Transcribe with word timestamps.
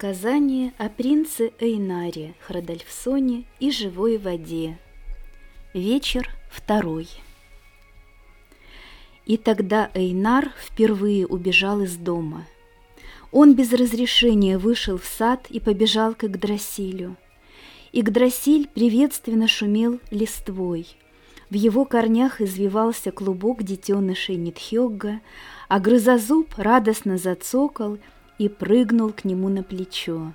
Сказание 0.00 0.72
о 0.78 0.88
принце 0.88 1.52
Эйнаре, 1.58 2.32
Храдальфсоне 2.46 3.44
и 3.58 3.70
живой 3.70 4.16
воде. 4.16 4.78
Вечер 5.74 6.34
второй. 6.50 7.06
И 9.26 9.36
тогда 9.36 9.90
Эйнар 9.92 10.54
впервые 10.58 11.26
убежал 11.26 11.82
из 11.82 11.96
дома. 11.96 12.46
Он 13.30 13.54
без 13.54 13.74
разрешения 13.74 14.56
вышел 14.56 14.96
в 14.96 15.04
сад 15.04 15.44
и 15.50 15.60
побежал 15.60 16.14
к 16.14 16.24
Игдрасилю. 16.24 17.16
Игдрасиль 17.92 18.68
приветственно 18.68 19.48
шумел 19.48 20.00
листвой. 20.10 20.86
В 21.50 21.54
его 21.56 21.84
корнях 21.84 22.40
извивался 22.40 23.12
клубок 23.12 23.64
детенышей 23.64 24.36
Нитхёгга, 24.36 25.20
а 25.68 25.78
грызозуб 25.78 26.54
радостно 26.56 27.18
зацокал– 27.18 27.98
и 28.40 28.48
прыгнул 28.48 29.12
к 29.12 29.26
нему 29.26 29.50
на 29.50 29.62
плечо. 29.62 30.32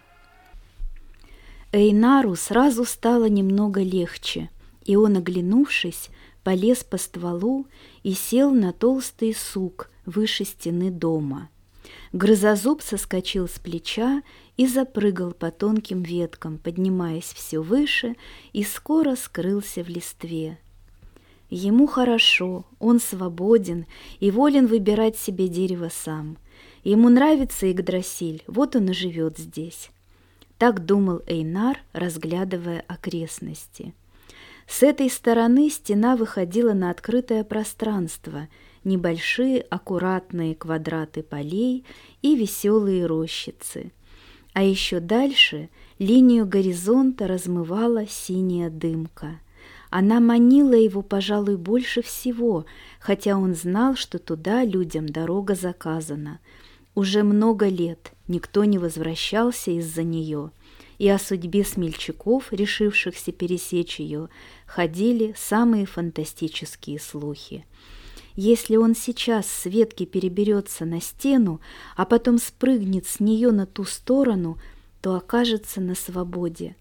Эйнару 1.72 2.36
сразу 2.36 2.86
стало 2.86 3.26
немного 3.26 3.82
легче, 3.82 4.52
и 4.86 4.96
он, 4.96 5.18
оглянувшись, 5.18 6.10
полез 6.44 6.84
по 6.84 7.00
стволу 7.00 7.66
и 8.04 8.14
сел 8.14 8.52
на 8.52 8.74
толстый 8.74 9.34
сук 9.34 9.90
выше 10.06 10.46
стены 10.46 10.92
дома. 10.92 11.50
Грызозуб 12.14 12.84
соскочил 12.84 13.48
с 13.48 13.58
плеча 13.58 14.22
и 14.56 14.68
запрыгал 14.68 15.32
по 15.32 15.50
тонким 15.50 16.04
веткам, 16.04 16.60
поднимаясь 16.60 17.34
все 17.34 17.60
выше, 17.60 18.16
и 18.54 18.64
скоро 18.64 19.16
скрылся 19.16 19.84
в 19.84 19.90
листве. 19.90 20.60
Ему 21.50 21.88
хорошо, 21.88 22.66
он 22.78 23.00
свободен 23.00 23.88
и 24.20 24.30
волен 24.30 24.68
выбирать 24.68 25.18
себе 25.18 25.48
дерево 25.48 25.90
сам. 25.92 26.38
Ему 26.86 27.10
нравится 27.10 27.66
Игдрасиль, 27.66 28.44
вот 28.46 28.76
он 28.76 28.90
и 28.90 28.94
живет 28.94 29.40
здесь. 29.40 29.90
Так 30.60 30.86
думал 30.86 31.24
Эйнар, 31.26 31.80
разглядывая 31.94 32.86
окрестности. 32.88 33.96
С 34.68 34.84
этой 34.84 35.10
стороны 35.10 35.72
стена 35.72 36.16
выходила 36.16 36.74
на 36.74 36.92
открытое 36.92 37.44
пространство, 37.44 38.48
небольшие 38.84 39.62
аккуратные 39.62 40.54
квадраты 40.54 41.24
полей 41.24 41.86
и 42.22 42.36
веселые 42.36 43.08
рощицы. 43.08 43.92
А 44.54 44.62
еще 44.62 45.00
дальше 45.00 45.70
линию 45.98 46.46
горизонта 46.46 47.28
размывала 47.28 48.06
синяя 48.06 48.70
дымка. 48.70 49.40
Она 49.90 50.20
манила 50.20 50.76
его, 50.76 51.02
пожалуй, 51.02 51.58
больше 51.58 52.04
всего, 52.04 52.68
хотя 53.00 53.38
он 53.40 53.56
знал, 53.56 53.96
что 53.96 54.20
туда 54.20 54.64
людям 54.64 55.10
дорога 55.10 55.56
заказана– 55.56 56.38
уже 56.96 57.24
много 57.24 57.68
лет 57.68 58.14
никто 58.28 58.64
не 58.64 58.80
возвращался 58.80 59.72
из-за 59.72 60.04
нее, 60.04 60.52
и 60.98 61.10
о 61.10 61.20
судьбе 61.20 61.64
смельчаков, 61.64 62.52
решившихся 62.52 63.32
пересечь 63.32 64.00
ее, 64.00 64.30
ходили 64.66 65.36
самые 65.38 65.86
фантастические 65.86 67.00
слухи. 67.00 67.66
Если 68.36 68.76
он 68.76 68.96
сейчас 68.96 69.46
с 69.46 69.66
ветки 69.66 70.06
переберется 70.06 70.86
на 70.86 71.00
стену, 71.00 71.62
а 71.96 72.06
потом 72.06 72.38
спрыгнет 72.38 73.06
с 73.08 73.20
нее 73.20 73.52
на 73.52 73.66
ту 73.66 73.86
сторону, 73.86 74.58
то 75.02 75.16
окажется 75.16 75.80
на 75.80 75.96
свободе. 75.96 76.76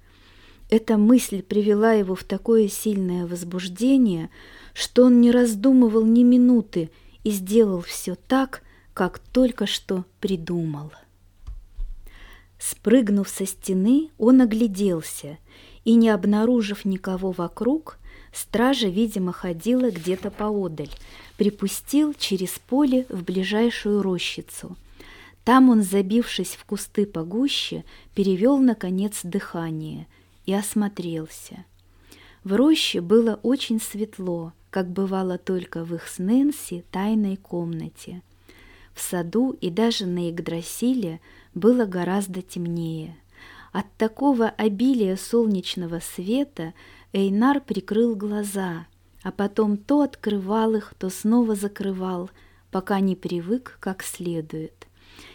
Эта 0.71 0.97
мысль 0.97 1.43
привела 1.43 1.93
его 1.93 2.15
в 2.15 2.25
такое 2.25 2.69
сильное 2.69 3.27
возбуждение, 3.27 4.31
что 4.73 5.05
он 5.05 5.21
не 5.21 5.31
раздумывал 5.31 6.05
ни 6.05 6.23
минуты 6.23 6.91
и 7.23 7.31
сделал 7.31 7.83
все 7.83 8.17
так, 8.17 8.63
как 8.95 9.19
только 9.19 9.67
что 9.67 10.05
придумал. 10.21 10.93
Спрыгнув 12.59 13.29
со 13.29 13.45
стены, 13.45 14.11
он 14.19 14.41
огляделся 14.41 15.39
и, 15.85 15.97
не 15.97 16.09
обнаружив 16.09 16.85
никого 16.85 17.33
вокруг, 17.33 17.99
стража, 18.33 18.87
видимо, 18.87 19.33
ходила 19.33 19.91
где-то 19.91 20.31
поодаль, 20.31 20.91
припустил 21.37 22.15
через 22.15 22.51
поле 22.53 23.05
в 23.09 23.25
ближайшую 23.25 24.01
рощицу. 24.01 24.77
Там 25.43 25.69
он, 25.69 25.83
забившись 25.83 26.55
в 26.55 26.65
кусты 26.65 27.05
погуще, 27.05 27.85
перевел, 28.15 28.59
наконец, 28.59 29.21
дыхание 29.25 30.07
и 30.47 30.55
осмотрелся. 30.55 31.65
В 32.45 32.55
роще 32.55 33.01
было 33.01 33.41
очень 33.43 33.81
светло, 33.81 34.53
как 34.71 34.89
бывало 34.89 35.37
только 35.37 35.85
в 35.85 35.95
их 35.95 36.07
с 36.07 36.19
Нэнси 36.19 36.85
тайной 36.93 37.37
комнате– 37.37 38.23
в 38.95 39.01
саду 39.01 39.57
и 39.61 39.71
даже 39.71 40.07
на 40.07 40.31
Игдрасиле 40.31 41.21
было 41.55 41.85
гораздо 41.85 42.43
темнее. 42.43 43.17
От 43.73 43.87
такого 43.99 44.49
обилия 44.49 45.17
солнечного 45.17 46.01
света 46.01 46.75
Эйнар 47.13 47.61
прикрыл 47.61 48.15
глаза, 48.15 48.87
а 49.23 49.33
потом 49.33 49.77
то 49.77 50.03
открывал 50.03 50.75
их, 50.75 50.95
то 50.99 51.11
снова 51.11 51.57
закрывал, 51.57 52.31
пока 52.71 53.01
не 53.01 53.17
привык 53.17 53.79
как 53.81 54.03
следует. 54.03 54.87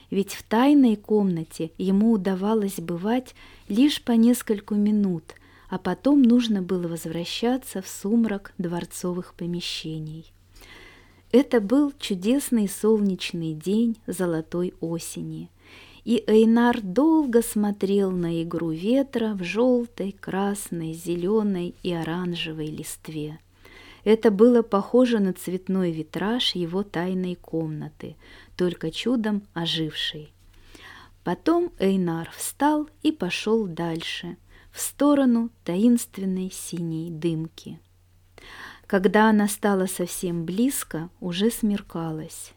Ведь 0.10 0.34
в 0.34 0.44
тайной 0.44 0.96
комнате 0.96 1.72
ему 1.78 2.12
удавалось 2.12 2.80
бывать 2.80 3.36
лишь 3.68 4.02
по 4.02 4.14
нескольку 4.14 4.76
минут, 4.76 5.36
а 5.70 5.78
потом 5.78 6.22
нужно 6.24 6.62
было 6.62 6.88
возвращаться 6.88 7.82
в 7.82 7.88
сумрак 7.88 8.54
дворцовых 8.58 9.34
помещений. 9.36 10.34
Это 11.32 11.62
был 11.62 11.94
чудесный 12.00 12.68
солнечный 12.68 13.54
день 13.54 13.98
золотой 14.08 14.74
осени, 14.82 15.52
и 16.04 16.24
Эйнар 16.26 16.82
долго 16.82 17.44
смотрел 17.44 18.10
на 18.10 18.42
игру 18.42 18.72
ветра 18.72 19.36
в 19.36 19.44
желтой, 19.44 20.12
красной, 20.12 20.94
зеленой 20.94 21.76
и 21.84 21.94
оранжевой 21.94 22.66
листве. 22.66 23.40
Это 24.04 24.32
было 24.32 24.64
похоже 24.64 25.20
на 25.20 25.34
цветной 25.34 25.92
витраж 25.92 26.56
его 26.56 26.82
тайной 26.82 27.36
комнаты, 27.36 28.16
только 28.58 28.90
чудом 28.90 29.44
оживший. 29.54 30.32
Потом 31.24 31.72
Эйнар 31.78 32.32
встал 32.36 32.90
и 33.04 33.12
пошел 33.12 33.68
дальше, 33.68 34.38
в 34.72 34.82
сторону 34.82 35.52
таинственной 35.64 36.50
синей 36.52 37.12
дымки. 37.12 37.80
Когда 38.90 39.30
она 39.30 39.48
стала 39.48 39.86
совсем 39.86 40.46
близко, 40.46 41.12
уже 41.20 41.52
смеркалось. 41.52 42.54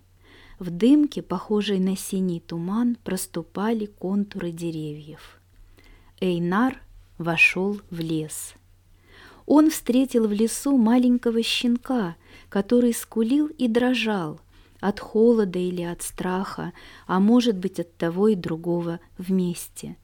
В 0.58 0.70
дымке, 0.70 1.20
похожей 1.20 1.78
на 1.78 1.94
синий 1.94 2.40
туман, 2.40 2.96
проступали 3.04 3.84
контуры 3.84 4.50
деревьев. 4.50 5.38
Эйнар 6.22 6.80
вошел 7.18 7.78
в 7.90 8.00
лес. 8.00 8.54
Он 9.44 9.70
встретил 9.70 10.26
в 10.26 10.32
лесу 10.32 10.78
маленького 10.78 11.42
щенка, 11.42 12.16
который 12.48 12.94
скулил 12.94 13.48
и 13.48 13.68
дрожал 13.68 14.40
от 14.80 15.00
холода 15.00 15.58
или 15.58 15.82
от 15.82 16.00
страха, 16.00 16.72
а 17.06 17.20
может 17.20 17.58
быть 17.58 17.78
от 17.78 17.94
того 17.98 18.28
и 18.28 18.36
другого 18.36 19.00
вместе– 19.18 19.98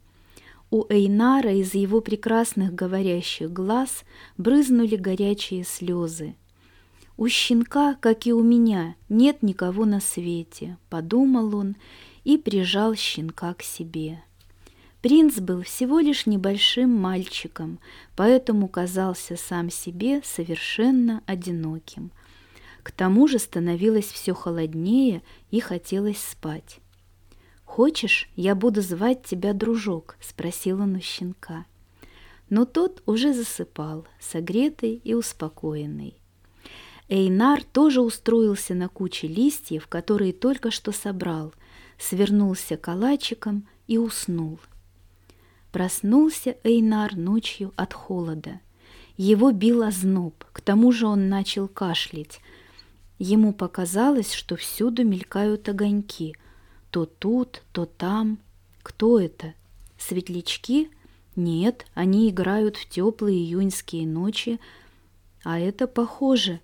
у 0.71 0.85
Эйнара 0.89 1.55
из 1.55 1.75
его 1.75 2.01
прекрасных 2.01 2.75
говорящих 2.75 3.53
глаз 3.53 4.05
брызнули 4.37 4.97
горячие 4.97 5.65
слезы. 5.65 6.35
«У 7.17 7.27
щенка, 7.29 7.95
как 7.95 8.27
и 8.27 8.33
у 8.33 8.43
меня, 8.43 8.95
нет 9.09 9.43
никого 9.43 9.87
на 9.87 10.01
свете»,— 10.01 10.77
подумал 10.91 11.57
он 11.57 11.77
и 12.25 12.37
прижал 12.37 12.95
щенка 12.95 13.55
к 13.55 13.63
себе. 13.63 14.23
Принц 15.01 15.39
был 15.39 15.63
всего 15.63 16.01
лишь 16.01 16.27
небольшим 16.27 16.91
мальчиком, 16.91 17.79
поэтому 18.15 18.69
казался 18.69 19.37
сам 19.37 19.71
себе 19.71 20.23
совершенно 20.25 21.23
одиноким. 21.27 22.11
К 22.83 22.93
тому 22.93 23.27
же 23.27 23.39
становилось 23.39 24.07
все 24.07 24.35
холоднее 24.35 25.23
и 25.51 25.61
хотелось 25.61 26.19
спать. 26.23 26.81
«Хочешь, 27.69 28.29
я 28.35 28.55
буду 28.55 28.81
звать 28.81 29.23
тебя 29.25 29.53
дружок?»— 29.53 30.17
спросил 30.21 30.81
он 30.81 30.97
у 30.97 31.01
щенка. 31.01 31.67
Но 32.49 32.65
тот 32.65 33.03
уже 33.05 33.35
засыпал, 33.35 34.07
согретый 34.19 34.95
и 35.05 35.13
успокоенный. 35.13 36.17
Эйнар 37.09 37.63
тоже 37.63 38.01
устроился 38.01 38.75
на 38.75 38.89
куче 38.89 39.29
листьев, 39.29 39.87
которые 39.87 40.33
только 40.33 40.71
что 40.71 40.93
собрал, 40.93 41.53
свернулся 41.99 42.79
калачиком 42.79 43.69
и 43.87 43.99
уснул. 43.99 44.59
Проснулся 45.71 46.57
Эйнар 46.65 47.17
ночью 47.17 47.75
от 47.77 47.93
холода. 47.93 48.61
Его 49.19 49.53
бил 49.53 49.83
озноб, 49.83 50.43
к 50.53 50.63
тому 50.63 50.91
же 50.91 51.07
он 51.07 51.29
начал 51.29 51.69
кашлять. 51.69 52.41
Ему 53.19 53.53
показалось, 53.53 54.33
что 54.33 54.57
всюду 54.57 55.05
мелькают 55.05 55.69
огоньки— 55.69 56.35
то 56.91 57.07
тут, 57.07 57.63
то 57.73 57.87
там. 57.87 58.39
Кто 58.83 59.21
это? 59.21 59.55
Светлячки? 59.99 60.91
Нет, 61.37 61.87
они 61.95 62.31
играют 62.31 62.77
в 62.77 62.89
теплые 62.89 63.39
июньские 63.39 64.07
ночи. 64.07 64.59
А 65.45 65.59
это 65.59 65.87
похоже 65.87 66.61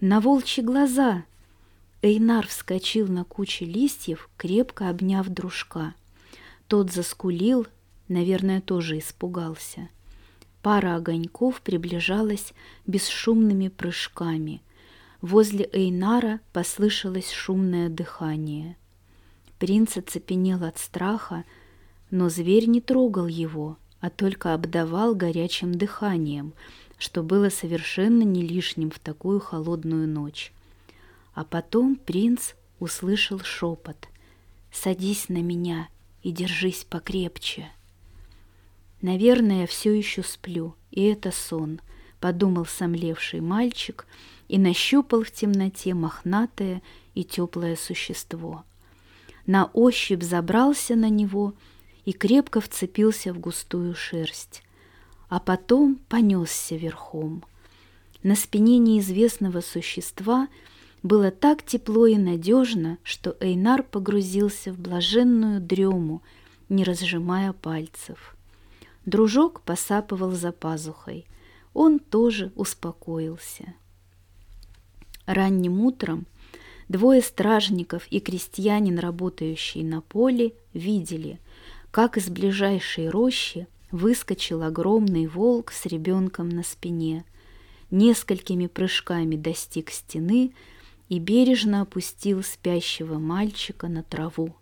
на 0.00 0.20
волчьи 0.20 0.62
глаза. 0.62 1.24
Эйнар 2.02 2.46
вскочил 2.46 3.08
на 3.08 3.24
кучу 3.24 3.64
листьев, 3.64 4.28
крепко 4.36 4.88
обняв 4.90 5.28
дружка. 5.28 5.94
Тот 6.68 6.92
заскулил, 6.92 7.66
наверное, 8.08 8.60
тоже 8.60 8.98
испугался. 8.98 9.88
Пара 10.62 10.96
огоньков 10.96 11.60
приближалась 11.60 12.52
бесшумными 12.86 13.68
прыжками. 13.68 14.62
Возле 15.20 15.68
Эйнара 15.72 16.40
послышалось 16.52 17.30
шумное 17.30 17.88
дыхание. 17.88 18.76
Принц 19.64 19.96
оцепенел 19.96 20.62
от 20.62 20.76
страха, 20.76 21.42
но 22.10 22.28
зверь 22.28 22.66
не 22.66 22.82
трогал 22.82 23.26
его, 23.26 23.78
а 23.98 24.10
только 24.10 24.52
обдавал 24.52 25.14
горячим 25.14 25.74
дыханием, 25.74 26.52
что 26.98 27.22
было 27.22 27.48
совершенно 27.48 28.24
не 28.24 28.42
лишним 28.42 28.90
в 28.90 28.98
такую 28.98 29.40
холодную 29.40 30.06
ночь. 30.06 30.52
А 31.32 31.44
потом 31.44 31.96
принц 31.96 32.52
услышал 32.78 33.40
шепот 33.40 33.96
«Садись 34.70 35.30
на 35.30 35.40
меня 35.40 35.88
и 36.22 36.30
держись 36.30 36.84
покрепче». 36.84 37.70
«Наверное, 39.00 39.62
я 39.62 39.66
все 39.66 39.96
еще 39.96 40.22
сплю, 40.22 40.74
и 40.90 41.04
это 41.04 41.30
сон»,— 41.30 41.80
подумал 42.20 42.66
сомлевший 42.66 43.40
мальчик 43.40 44.06
и 44.46 44.58
нащупал 44.58 45.22
в 45.22 45.30
темноте 45.30 45.94
мохнатое 45.94 46.82
и 47.14 47.24
теплое 47.24 47.76
существо. 47.76 48.62
На 49.46 49.66
ощупь 49.66 50.22
забрался 50.22 50.96
на 50.96 51.08
него 51.08 51.54
и 52.04 52.12
крепко 52.12 52.60
вцепился 52.60 53.32
в 53.32 53.38
густую 53.38 53.94
шерсть, 53.94 54.62
а 55.28 55.38
потом 55.40 55.96
понесся 56.08 56.76
верхом. 56.76 57.44
На 58.22 58.36
спине 58.36 58.78
неизвестного 58.78 59.60
существа 59.60 60.48
было 61.02 61.30
так 61.30 61.62
тепло 61.62 62.06
и 62.06 62.16
надежно, 62.16 62.96
что 63.02 63.36
Эйнар 63.40 63.82
погрузился 63.82 64.72
в 64.72 64.78
блаженную 64.78 65.60
дрему, 65.60 66.22
не 66.70 66.84
разжимая 66.84 67.52
пальцев. 67.52 68.34
Дружок 69.04 69.60
посапывал 69.60 70.30
за 70.32 70.52
пазухой. 70.52 71.26
Он 71.74 71.98
тоже 71.98 72.52
успокоился. 72.54 73.74
Ранним 75.26 75.80
утром 75.80 76.26
двое 76.88 77.22
стражников 77.22 78.06
и 78.08 78.20
крестьянин, 78.20 78.98
работающий 78.98 79.82
на 79.82 80.00
поле, 80.00 80.54
видели, 80.72 81.40
как 81.90 82.16
из 82.16 82.28
ближайшей 82.28 83.08
рощи 83.08 83.66
выскочил 83.90 84.62
огромный 84.62 85.26
волк 85.26 85.70
с 85.72 85.86
ребенком 85.86 86.48
на 86.48 86.62
спине, 86.62 87.24
несколькими 87.90 88.66
прыжками 88.66 89.36
достиг 89.36 89.90
стены 89.90 90.52
и 91.08 91.18
бережно 91.18 91.82
опустил 91.82 92.42
спящего 92.42 93.18
мальчика 93.18 93.88
на 93.88 94.02
траву. 94.02 94.56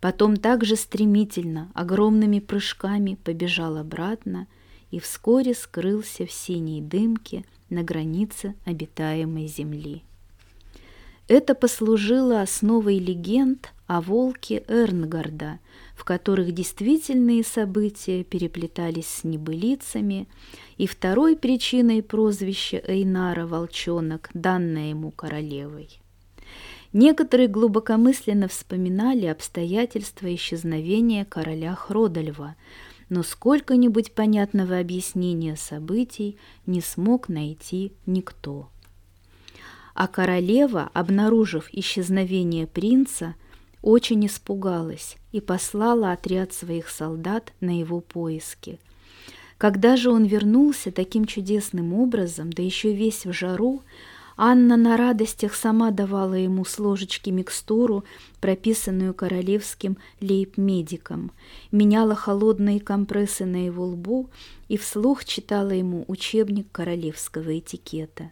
Потом 0.00 0.36
также 0.36 0.76
стремительно, 0.76 1.70
огромными 1.74 2.38
прыжками 2.38 3.18
побежал 3.22 3.76
обратно 3.76 4.46
и 4.90 4.98
вскоре 4.98 5.54
скрылся 5.54 6.24
в 6.26 6.32
синей 6.32 6.80
дымке 6.80 7.44
на 7.68 7.82
границе 7.82 8.54
обитаемой 8.64 9.46
земли. 9.46 10.02
Это 11.30 11.54
послужило 11.54 12.42
основой 12.42 12.98
легенд 12.98 13.72
о 13.86 14.00
волке 14.00 14.64
Эрнгарда, 14.66 15.60
в 15.94 16.02
которых 16.02 16.50
действительные 16.50 17.44
события 17.44 18.24
переплетались 18.24 19.06
с 19.06 19.22
небылицами, 19.22 20.26
и 20.76 20.88
второй 20.88 21.36
причиной 21.36 22.02
прозвища 22.02 22.82
Эйнара 22.84 23.46
«Волчонок», 23.46 24.30
данное 24.34 24.90
ему 24.90 25.12
королевой. 25.12 26.00
Некоторые 26.92 27.46
глубокомысленно 27.46 28.48
вспоминали 28.48 29.26
обстоятельства 29.26 30.34
исчезновения 30.34 31.24
короля 31.24 31.76
Хродольва, 31.76 32.56
но 33.08 33.22
сколько-нибудь 33.22 34.14
понятного 34.14 34.80
объяснения 34.80 35.54
событий 35.54 36.38
не 36.66 36.80
смог 36.80 37.28
найти 37.28 37.92
никто. 38.04 38.68
А 40.00 40.06
королева, 40.06 40.88
обнаружив 40.94 41.68
исчезновение 41.72 42.66
принца, 42.66 43.34
очень 43.82 44.24
испугалась 44.24 45.18
и 45.30 45.42
послала 45.42 46.12
отряд 46.12 46.54
своих 46.54 46.88
солдат 46.88 47.52
на 47.60 47.78
его 47.78 48.00
поиски. 48.00 48.78
Когда 49.58 49.96
же 49.96 50.10
он 50.10 50.24
вернулся 50.24 50.90
таким 50.90 51.26
чудесным 51.26 51.92
образом, 51.92 52.50
да 52.50 52.62
еще 52.62 52.94
весь 52.94 53.26
в 53.26 53.34
жару, 53.34 53.82
Анна 54.38 54.78
на 54.78 54.96
радостях 54.96 55.54
сама 55.54 55.90
давала 55.90 56.32
ему 56.32 56.64
с 56.64 56.78
ложечки 56.78 57.28
микстуру, 57.28 58.04
прописанную 58.40 59.12
королевским 59.12 59.98
лейб-медиком, 60.22 61.30
меняла 61.72 62.14
холодные 62.14 62.80
компрессы 62.80 63.44
на 63.44 63.66
его 63.66 63.84
лбу 63.84 64.30
и 64.68 64.78
вслух 64.78 65.26
читала 65.26 65.72
ему 65.72 66.06
учебник 66.08 66.72
королевского 66.72 67.58
этикета. 67.58 68.30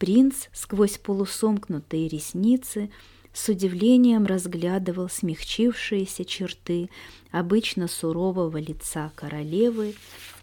Принц 0.00 0.46
сквозь 0.54 0.96
полусомкнутые 0.96 2.08
ресницы 2.08 2.90
с 3.34 3.50
удивлением 3.50 4.24
разглядывал 4.24 5.10
смягчившиеся 5.10 6.24
черты 6.24 6.88
обычно 7.30 7.86
сурового 7.86 8.56
лица 8.56 9.12
королевы 9.14 9.94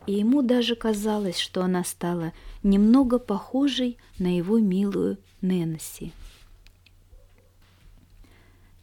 и 0.06 0.14
ему 0.14 0.44
даже 0.44 0.76
казалось, 0.76 1.40
что 1.40 1.64
она 1.64 1.84
стала 1.84 2.34
немного 2.62 3.18
похожей 3.18 3.98
на 4.20 4.38
его 4.38 4.60
милую 4.60 5.18
Нэнси. 5.42 6.14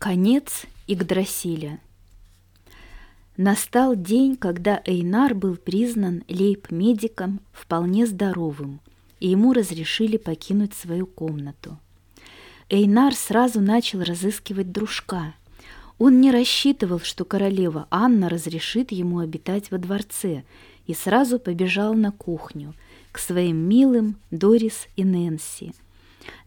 Конец 0.00 0.64
Игдрасиля 0.88 1.78
Настал 3.36 3.94
день, 3.94 4.36
когда 4.36 4.82
Эйнар 4.84 5.36
был 5.36 5.56
признан 5.56 6.24
лейб-медиком 6.28 7.40
вполне 7.52 8.06
здоровым, 8.06 8.80
и 9.24 9.28
ему 9.28 9.52
разрешили 9.52 10.16
покинуть 10.16 10.74
свою 10.74 11.06
комнату. 11.06 11.78
Эйнар 12.68 13.14
сразу 13.14 13.60
начал 13.60 14.02
разыскивать 14.02 14.70
дружка. 14.70 15.34
Он 15.98 16.20
не 16.20 16.30
рассчитывал, 16.30 17.00
что 17.00 17.24
королева 17.24 17.86
Анна 17.90 18.28
разрешит 18.28 18.92
ему 18.92 19.18
обитать 19.20 19.70
во 19.70 19.78
дворце– 19.78 20.44
и 20.86 20.94
сразу 20.94 21.38
побежал 21.38 21.94
на 21.94 22.12
кухню 22.12 22.74
к 23.12 23.18
своим 23.18 23.56
милым 23.56 24.16
Дорис 24.30 24.88
и 24.96 25.04
Нэнси. 25.04 25.72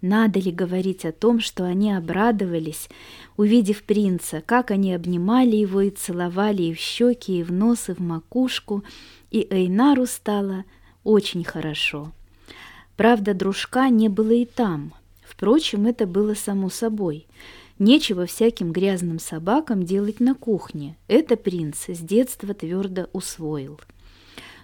Надо 0.02 0.40
ли 0.40 0.52
говорить 0.52 1.06
о 1.06 1.12
том, 1.12 1.40
что 1.40 1.63
они 1.63 1.94
обрадовались, 1.94 2.90
увидев 3.36 3.84
принца, 3.84 4.42
как 4.46 4.72
они 4.72 4.94
обнимали 4.94 5.56
его 5.56 5.82
и 5.82 5.92
целовали 5.92 6.63
и 6.63 6.74
в 6.74 6.80
щеки, 6.80 7.40
и 7.40 7.44
в 7.44 7.52
нос, 7.52 7.90
и 7.90 7.94
в 7.94 8.00
макушку, 8.00 8.84
и 9.30 9.48
Эйнару 9.50 10.08
стало 10.08 10.66
очень 11.04 11.44
хорошо. 11.44 12.12
Правда, 12.98 13.36
дружка 13.36 13.89
не 13.89 14.10
было 14.10 14.32
и 14.32 14.46
там. 14.46 14.94
Впрочем, 15.24 15.86
это 15.86 16.08
было 16.08 16.34
само 16.34 16.70
собой. 16.70 17.27
Нечего 17.77 18.25
всяким 18.25 18.72
грязным 18.72 19.20
собакам 19.20 19.84
делать 19.84 20.20
на 20.20 20.34
кухне. 20.34 20.98
Это 21.08 21.38
принц 21.38 21.88
с 21.88 22.00
детства 22.00 22.56
твердо 22.56 23.08
усвоил. 23.13 23.80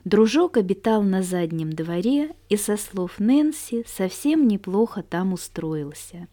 Дружок 0.03 0.57
обитал 0.57 1.03
на 1.03 1.21
заднем 1.21 1.71
дворе 1.71 2.31
и, 2.49 2.57
со 2.57 2.75
слов 2.75 3.19
Нэнси, 3.19 3.85
совсем 3.87 4.47
неплохо 4.47 5.03
там 5.03 5.33
устроился. 5.33 6.27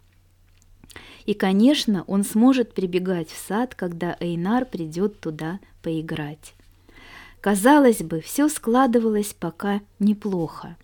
И, 1.27 1.35
конечно, 1.35 2.05
он 2.07 2.25
сможет 2.25 2.73
прибегать 2.73 3.29
в 3.29 3.37
сад, 3.37 3.75
когда 3.75 4.17
Эйнар 4.21 4.65
придет 4.65 5.21
туда 5.21 5.61
поиграть. 5.83 6.55
Казалось 7.43 8.03
бы, 8.03 8.21
все 8.21 8.49
складывалось 8.49 9.35
пока 9.39 9.83
неплохо. 9.99 10.77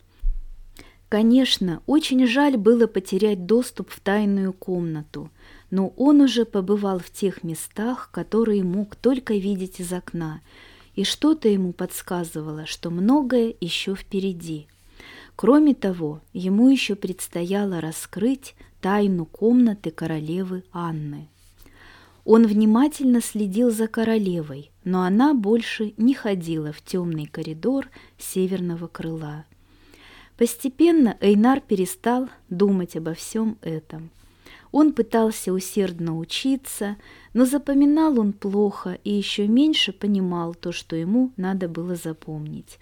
Конечно, 1.08 1.82
очень 1.86 2.26
жаль 2.26 2.56
было 2.56 2.86
потерять 2.86 3.46
доступ 3.46 3.90
в 3.90 4.00
тайную 4.00 4.52
комнату, 4.52 5.30
но 5.70 5.88
он 5.96 6.20
уже 6.20 6.44
побывал 6.44 6.98
в 6.98 7.10
тех 7.10 7.44
местах, 7.44 8.10
которые 8.12 8.64
мог 8.64 8.96
только 8.96 9.34
видеть 9.34 9.80
из 9.80 9.92
окна– 9.92 10.40
и 10.96 11.04
что-то 11.04 11.48
ему 11.48 11.72
подсказывало, 11.72 12.66
что 12.66 12.90
многое 12.90 13.54
еще 13.60 13.94
впереди. 13.94 14.66
Кроме 15.36 15.74
того, 15.74 16.22
ему 16.32 16.70
еще 16.70 16.94
предстояло 16.96 17.80
раскрыть 17.82 18.54
тайну 18.80 19.26
комнаты 19.26 19.90
королевы 19.90 20.64
Анны. 20.72 21.28
Он 22.24 22.46
внимательно 22.46 23.20
следил 23.20 23.70
за 23.70 23.86
королевой, 23.86 24.72
но 24.84 25.02
она 25.02 25.34
больше 25.34 25.92
не 25.98 26.14
ходила 26.14 26.72
в 26.72 26.82
темный 26.82 27.26
коридор 27.26 27.88
северного 28.18 28.88
крыла. 28.88 29.44
Постепенно 30.36 31.16
Эйнар 31.20 31.60
перестал 31.60 32.28
думать 32.50 32.96
обо 32.96 33.14
всем 33.14 33.56
этом. 33.62 34.10
Он 34.70 34.92
пытался 34.92 35.52
усердно 35.52 36.18
учиться, 36.18 36.96
но 37.32 37.46
запоминал 37.46 38.20
он 38.20 38.34
плохо 38.34 38.98
и 39.04 39.10
еще 39.10 39.46
меньше 39.48 39.92
понимал 39.92 40.54
то, 40.54 40.72
что 40.72 40.96
ему 40.96 41.32
надо 41.38 41.68
было 41.68 41.94
запомнить. 41.94 42.78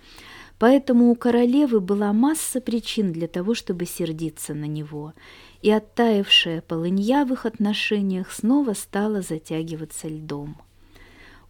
Поэтому 0.59 1.11
у 1.11 1.15
королевы 1.15 1.81
была 1.81 2.13
масса 2.13 2.61
причин 2.61 3.13
для 3.13 3.29
того, 3.29 3.55
чтобы 3.55 3.87
сердиться 3.87 4.55
на 4.55 4.65
него, 4.65 5.15
и 5.63 5.71
оттаившая 5.71 6.63
полынья 6.63 7.25
в 7.25 7.33
их 7.33 7.47
отношениях 7.47 8.33
снова 8.33 8.73
стала 8.73 9.21
затягиваться 9.21 10.09
льдом. 10.09 10.57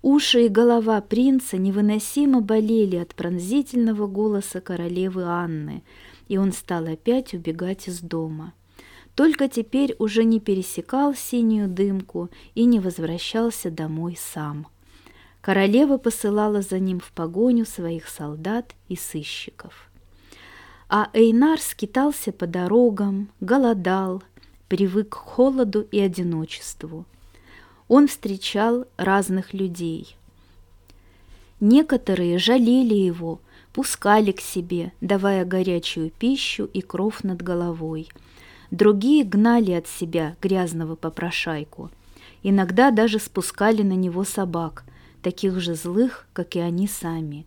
Уши 0.07 0.45
и 0.45 0.49
голова 0.51 1.01
принца 1.01 1.57
невыносимо 1.57 2.43
болели 2.43 2.97
от 2.97 3.15
пронзительного 3.15 4.07
голоса 4.07 4.61
королевы 4.61 5.23
Анны, 5.23 5.83
и 6.29 6.37
он 6.37 6.53
стал 6.53 6.89
опять 6.89 7.33
убегать 7.33 7.89
из 7.89 8.01
дома. 8.01 8.53
Только 9.15 9.49
теперь 9.49 9.97
уже 9.99 10.25
не 10.25 10.41
пересекал 10.41 11.15
синюю 11.15 11.69
дымку 11.69 12.29
и 12.55 12.67
не 12.67 12.81
возвращался 12.81 13.71
домой 13.71 14.19
сам. 14.21 14.67
Королева 15.41 15.97
посылала 15.97 16.61
за 16.61 16.81
ним 16.81 17.01
в 17.01 17.11
погоню 17.13 17.65
своих 17.65 18.07
солдат 18.07 18.75
и 18.91 18.97
сыщиков. 18.97 19.91
А 20.91 21.09
Эйнар 21.15 21.59
скитался 21.59 22.31
по 22.31 22.47
дорогам, 22.47 23.31
голодал, 23.41 24.23
привык 24.69 25.09
к 25.09 25.15
холоду 25.15 25.81
и 25.81 25.99
одиночеству. 25.99 27.07
Он 27.89 28.09
встречал 28.09 28.87
разных 28.97 29.53
людей. 29.53 30.17
Некоторые 31.61 32.39
жалели 32.39 32.95
его, 32.95 33.41
пускали 33.73 34.33
к 34.33 34.41
себе, 34.41 34.93
давая 35.01 35.45
горячую 35.45 36.11
пищу 36.11 36.69
и 36.73 36.81
кров 36.81 37.25
над 37.25 37.43
головой. 37.43 38.09
Другие 38.71 39.25
гнали 39.25 39.73
от 39.73 39.87
себя 39.87 40.37
грязного 40.41 40.97
попрошайку. 40.97 41.91
Иногда 42.43 42.91
даже 42.91 43.19
спускали 43.19 43.83
на 43.83 43.95
него 43.95 44.25
собак, 44.25 44.85
таких 45.23 45.61
же 45.61 45.75
злых, 45.75 46.27
как 46.33 46.57
и 46.57 46.61
они 46.61 46.87
сами. 46.89 47.47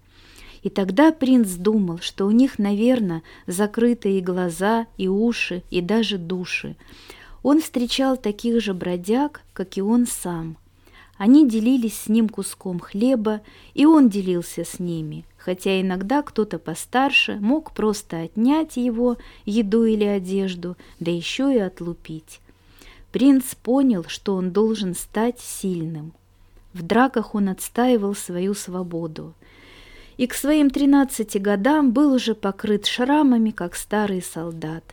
И 0.64 0.70
тогда 0.70 1.12
принц 1.12 1.52
думал, 1.52 2.00
что 2.00 2.26
у 2.26 2.32
них, 2.32 2.60
наверное, 2.60 3.24
закрытые 3.46 4.22
глаза 4.22 4.88
и 4.98 5.08
уши, 5.08 5.64
и 5.70 5.82
даже 5.82 6.18
души. 6.18 6.76
Он 7.44 7.62
встречал 7.62 8.18
таких 8.18 8.62
же 8.62 8.74
бродяг, 8.74 9.42
как 9.54 9.78
и 9.78 9.82
он 9.82 10.08
сам. 10.08 10.58
Они 11.18 11.48
делились 11.48 12.02
с 12.02 12.10
ним 12.10 12.30
куском 12.30 12.80
хлеба, 12.80 13.42
и 13.74 13.86
он 13.86 14.08
делился 14.08 14.64
с 14.64 14.80
ними, 14.80 15.26
хотя 15.38 15.82
иногда 15.82 16.22
кто-то 16.22 16.60
постарше 16.60 17.38
мог 17.42 17.72
просто 17.72 18.22
отнять 18.22 18.78
его 18.78 19.18
еду 19.46 19.86
или 19.86 20.04
одежду, 20.04 20.78
да 21.00 21.10
еще 21.10 21.54
и 21.54 21.58
отлупить. 21.58 22.40
Принц 23.12 23.56
понял, 23.56 24.04
что 24.08 24.36
он 24.36 24.52
должен 24.52 24.94
стать 24.94 25.40
сильным. 25.40 26.14
В 26.74 26.84
драках 26.84 27.34
он 27.34 27.50
отстаивал 27.50 28.14
свою 28.14 28.54
свободу. 28.54 29.34
И 30.18 30.28
к 30.28 30.36
своим 30.36 30.70
тринадцати 30.70 31.40
годам 31.40 31.92
был 31.92 32.14
уже 32.14 32.36
покрыт 32.36 32.86
шрамами, 32.86 33.50
как 33.50 33.76
старый 33.76 34.22
солдат. 34.22 34.84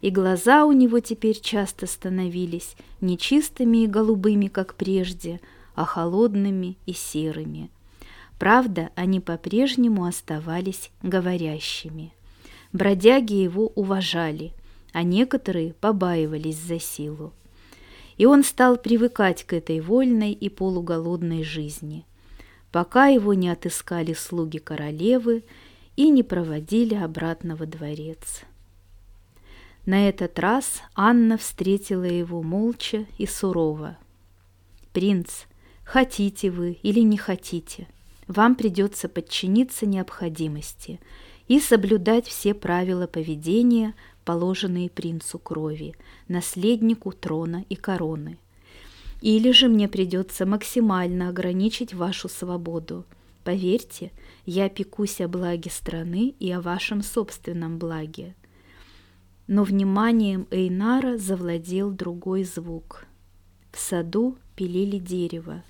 И 0.00 0.10
глаза 0.10 0.66
у 0.66 0.72
него 0.72 1.00
теперь 1.00 1.40
часто 1.40 1.86
становились 1.86 2.76
не 3.00 3.18
чистыми 3.18 3.84
и 3.84 3.86
голубыми, 3.86 4.48
как 4.48 4.74
прежде, 4.74 5.40
а 5.74 5.84
холодными 5.84 6.76
и 6.86 6.92
серыми. 6.92 7.70
Правда, 8.38 8.90
они 8.94 9.20
по-прежнему 9.20 10.04
оставались 10.04 10.90
говорящими. 11.02 12.12
Бродяги 12.72 13.34
его 13.34 13.72
уважали, 13.74 14.52
а 14.92 15.02
некоторые 15.02 15.72
побаивались 15.72 16.58
за 16.58 16.78
силу 16.78 17.32
и 18.16 18.26
он 18.26 18.44
стал 18.44 18.76
привыкать 18.76 19.44
к 19.44 19.52
этой 19.52 19.80
вольной 19.80 20.32
и 20.32 20.48
полуголодной 20.48 21.42
жизни, 21.42 22.06
пока 22.72 23.06
его 23.06 23.34
не 23.34 23.48
отыскали 23.48 24.14
слуги 24.14 24.58
королевы 24.58 25.44
и 25.96 26.08
не 26.08 26.22
проводили 26.22 26.94
обратно 26.94 27.56
во 27.56 27.66
дворец. 27.66 28.42
На 29.86 30.08
этот 30.08 30.38
раз 30.40 30.82
Анна 30.96 31.38
встретила 31.38 32.02
его 32.02 32.42
молча 32.42 33.06
и 33.18 33.26
сурово. 33.26 33.96
«Принц, 34.92 35.44
хотите 35.84 36.50
вы 36.50 36.72
или 36.82 37.00
не 37.00 37.16
хотите, 37.16 37.86
вам 38.26 38.56
придется 38.56 39.08
подчиниться 39.08 39.86
необходимости 39.86 40.98
и 41.46 41.60
соблюдать 41.60 42.26
все 42.26 42.54
правила 42.54 43.06
поведения, 43.06 43.94
положенные 44.24 44.90
принцу 44.90 45.38
крови, 45.38 45.94
наследнику 46.26 47.12
трона 47.12 47.64
и 47.68 47.76
короны. 47.76 48.38
Или 49.22 49.52
же 49.52 49.68
мне 49.68 49.88
придется 49.88 50.46
максимально 50.46 51.28
ограничить 51.28 51.94
вашу 51.94 52.28
свободу. 52.28 53.04
Поверьте, 53.44 54.10
я 54.44 54.68
пекусь 54.68 55.20
о 55.20 55.28
благе 55.28 55.70
страны 55.70 56.34
и 56.40 56.50
о 56.50 56.60
вашем 56.60 57.02
собственном 57.02 57.78
благе. 57.78 58.34
Но 59.46 59.64
вниманием 59.64 60.46
Эйнара 60.50 61.18
завладел 61.18 61.90
другой 61.90 62.44
звук. 62.44 63.06
В 63.72 63.78
саду 63.78 64.36
пилили 64.54 64.98
дерево. 64.98 65.62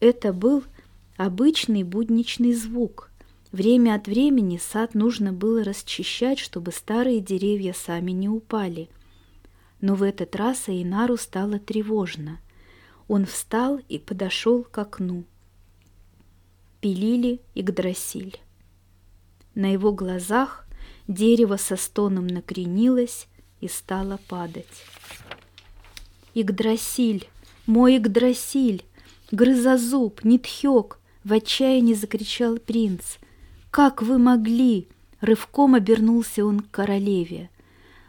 Это 0.00 0.32
был 0.32 0.64
обычный 1.16 1.82
будничный 1.82 2.52
звук– 2.52 3.10
Время 3.56 3.94
от 3.94 4.06
времени 4.06 4.58
сад 4.58 4.94
нужно 4.94 5.32
было 5.32 5.64
расчищать, 5.64 6.38
чтобы 6.38 6.72
старые 6.72 7.20
деревья 7.20 7.72
сами 7.72 8.10
не 8.10 8.28
упали. 8.28 8.90
Но 9.80 9.94
в 9.94 10.02
этот 10.02 10.36
раз 10.36 10.68
Эйнару 10.68 11.16
стало 11.16 11.58
тревожно. 11.58 12.38
Он 13.08 13.24
встал 13.24 13.80
и 13.88 13.98
подошел 13.98 14.62
к 14.62 14.76
окну. 14.76 15.24
Пилили 16.82 17.40
Игдрасиль. 17.54 18.38
На 19.54 19.72
его 19.72 19.90
глазах 19.90 20.65
дерево 21.08 21.56
со 21.56 21.76
стоном 21.76 22.26
накренилось 22.26 23.26
и 23.60 23.68
стало 23.68 24.18
падать. 24.28 24.84
Игдрасиль, 26.34 27.28
мой 27.66 27.96
Игдрасиль, 27.96 28.84
грызозуб, 29.30 30.22
нитхёк, 30.24 30.98
в 31.24 31.32
отчаянии 31.32 31.94
закричал 31.94 32.58
принц. 32.58 33.16
«Как 33.70 34.02
вы 34.02 34.18
могли?» 34.18 34.88
Рывком 35.20 35.74
обернулся 35.74 36.44
он 36.44 36.60
к 36.60 36.70
королеве. 36.70 37.50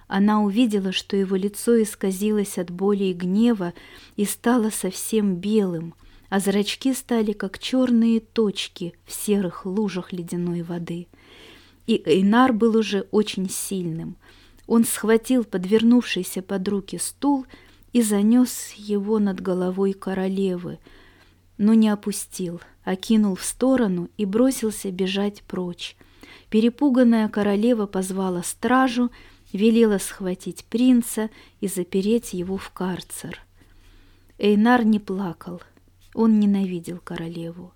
Она 0.08 0.42
увидела, 0.42 0.92
что 0.92 1.18
его 1.18 1.36
лицо 1.36 1.82
исказилось 1.82 2.58
от 2.58 2.70
боли 2.70 3.06
и 3.06 3.13
гнева 3.13 3.74
и 4.16 4.25
стало 4.25 4.70
совсем 4.70 5.36
белым, 5.36 5.94
а 6.30 6.39
зрачки 6.39 6.94
стали 6.94 7.32
как 7.32 7.60
черные 7.60 8.20
точки 8.20 8.94
в 9.06 9.13
серых 9.13 9.66
лужах 9.66 10.13
ледяной 10.13 10.62
воды. 10.62 11.08
И 11.88 12.01
Эйнар 12.06 12.53
был 12.53 12.77
уже 12.77 13.08
очень 13.12 13.50
сильным. 13.50 14.17
Он 14.67 14.84
схватил 14.84 15.44
подвернувшийся 15.44 16.41
под 16.41 16.67
руки 16.67 16.98
стул 16.98 17.46
и 17.94 18.01
занес 18.01 18.74
его 18.75 19.17
над 19.17 19.41
головой 19.41 19.94
королевы, 19.94 20.77
но 21.58 21.74
не 21.74 21.89
опустил— 21.89 22.62
окинул 22.88 23.36
в 23.36 23.44
сторону 23.44 24.10
и 24.17 24.24
бросился 24.24 24.91
бежать 24.91 25.44
прочь. 25.44 25.98
Перепуганная 26.50 27.27
королева 27.27 27.86
позвала 27.86 28.44
стражу, 28.44 29.12
велела 29.51 29.98
схватить 29.98 30.63
принца 30.63 31.29
и 31.60 31.67
запереть 31.67 32.34
его 32.34 32.56
в 32.56 32.70
карцер. 32.70 33.41
Эйнар 34.38 34.86
не 34.86 35.00
плакал, 35.00 35.62
он 36.13 36.39
ненавидел 36.39 37.00
королеву. 37.00 37.74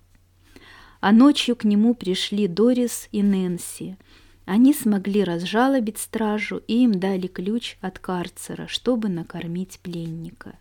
А 1.02 1.12
ночью 1.12 1.54
к 1.54 1.64
нему 1.64 1.94
пришли 1.94 2.48
Дорис 2.48 3.10
и 3.12 3.22
Нэнси. 3.22 3.98
Они 4.46 4.72
смогли 4.72 5.22
разжалобить 5.22 5.98
стражу 5.98 6.62
и 6.66 6.84
им 6.84 6.98
дали 6.98 7.26
ключ 7.26 7.76
от 7.82 7.98
карцера, 7.98 8.68
чтобы 8.68 9.10
накормить 9.10 9.80
пленника. 9.82 10.56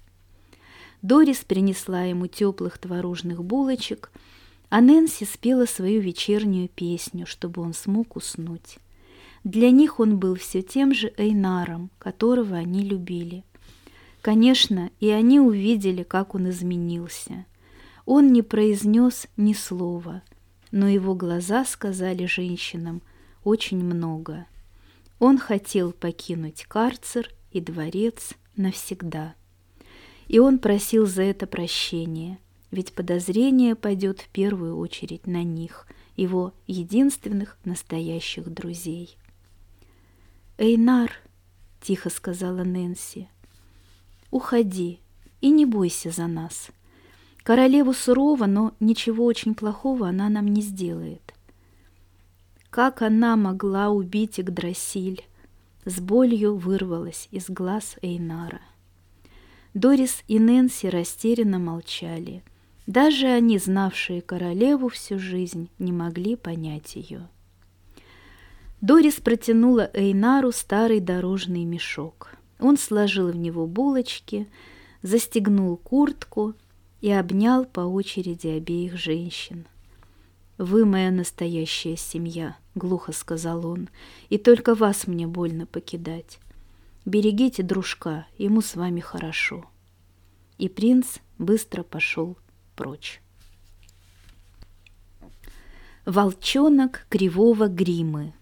Дорис 1.01 1.45
принесла 1.45 2.03
ему 2.03 2.27
теплых 2.27 2.77
творожных 2.77 3.41
булочек– 3.41 4.11
а 4.71 4.79
Нэнси 4.79 5.25
спела 5.25 5.65
свою 5.65 5.99
вечернюю 5.99 6.69
песню, 6.69 7.27
чтобы 7.27 7.61
он 7.61 7.73
смог 7.73 8.15
уснуть. 8.15 8.77
Для 9.43 9.69
них 9.69 9.99
он 9.99 10.17
был 10.17 10.35
все 10.35 10.61
тем 10.61 10.93
же 10.93 11.13
Эйнаром, 11.17 11.91
которого 11.99 12.55
они 12.55 12.81
любили. 12.81 13.43
Конечно, 14.21 14.89
и 15.01 15.09
они 15.09 15.41
увидели, 15.41 16.03
как 16.03 16.35
он 16.35 16.49
изменился. 16.49 17.45
Он 18.05 18.31
не 18.31 18.43
произнес 18.43 19.27
ни 19.35 19.51
слова, 19.51 20.21
но 20.71 20.87
его 20.87 21.15
глаза 21.15 21.65
сказали 21.65 22.25
женщинам 22.25 23.01
очень 23.43 23.83
много. 23.83 24.45
Он 25.19 25.37
хотел 25.37 25.91
покинуть 25.91 26.65
карцер 26.65 27.29
и 27.51 27.61
дворец 27.61 28.33
навсегда. 28.55 29.35
И 30.27 30.39
он 30.39 30.59
просил 30.59 31.05
за 31.05 31.23
это 31.23 31.45
прощения– 31.47 32.39
ведь 32.71 32.93
подозрение 32.93 33.75
пойдет 33.75 34.21
в 34.21 34.29
первую 34.29 34.77
очередь 34.77 35.27
на 35.27 35.43
них, 35.43 35.85
его 36.15 36.53
единственных 36.67 37.57
настоящих 37.65 38.49
друзей. 38.51 39.17
«Эйнар»,— 40.57 41.11
тихо 41.81 42.09
сказала 42.09 42.63
Нэнси,— 42.63 43.27
«уходи 44.31 44.99
и 45.41 45.49
не 45.49 45.65
бойся 45.65 46.11
за 46.11 46.27
нас. 46.27 46.69
Королеву 47.51 47.91
сурова, 47.93 48.45
но 48.45 48.71
ничего 48.79 49.25
очень 49.25 49.55
плохого 49.55 50.07
она 50.07 50.29
нам 50.29 50.47
не 50.47 50.61
сделает». 50.61 51.33
Как 52.69 53.01
она 53.01 53.35
могла 53.35 53.89
убить 53.89 54.39
Игдрасиль? 54.39 55.25
С 55.83 55.99
болью 55.99 56.55
вырвалась 56.55 57.27
из 57.29 57.49
глаз 57.49 57.97
Эйнара. 58.01 58.61
Дорис 59.73 60.23
и 60.29 60.39
Нэнси 60.39 60.87
растерянно 60.87 61.59
молчали— 61.59 62.41
Даже 62.87 63.27
они, 63.27 63.57
знавшие 63.57 64.21
королеву 64.21 64.87
всю 64.87 65.19
жизнь, 65.19 65.67
не 65.77 65.91
могли 65.91 66.37
понять 66.37 66.95
ее. 66.95 67.27
Дорис 68.79 69.15
протянула 69.15 69.91
Эйнару 69.93 70.53
старый 70.53 71.01
дорожный 71.01 71.65
мешок. 71.65 72.31
Он 72.61 72.77
сложил 72.77 73.27
в 73.27 73.35
него 73.35 73.67
булочки, 73.67 74.47
застегнул 75.01 75.75
куртку 75.75 76.55
и 77.01 77.11
обнял 77.11 77.65
по 77.65 77.81
очереди 77.81 78.47
обеих 78.47 78.97
женщин. 78.97 79.67
«Вы 80.57 80.85
моя 80.85 81.11
настоящая 81.11 81.97
семья»,— 81.97 82.57
глухо 82.75 83.11
сказал 83.11 83.65
он,— 83.65 83.89
«и 84.29 84.37
только 84.37 84.75
вас 84.75 85.07
мне 85.07 85.27
больно 85.27 85.65
покидать. 85.65 86.39
Берегите 87.05 87.63
дружка, 87.63 88.27
ему 88.37 88.61
с 88.61 88.75
вами 88.75 88.99
хорошо». 88.99 89.65
И 90.59 90.69
принц 90.69 91.17
быстро 91.39 91.81
пошел 91.81 92.37
прочь. 92.75 93.21
Волчонок 96.05 97.07
кривого 97.09 97.67
гримы 97.67 98.33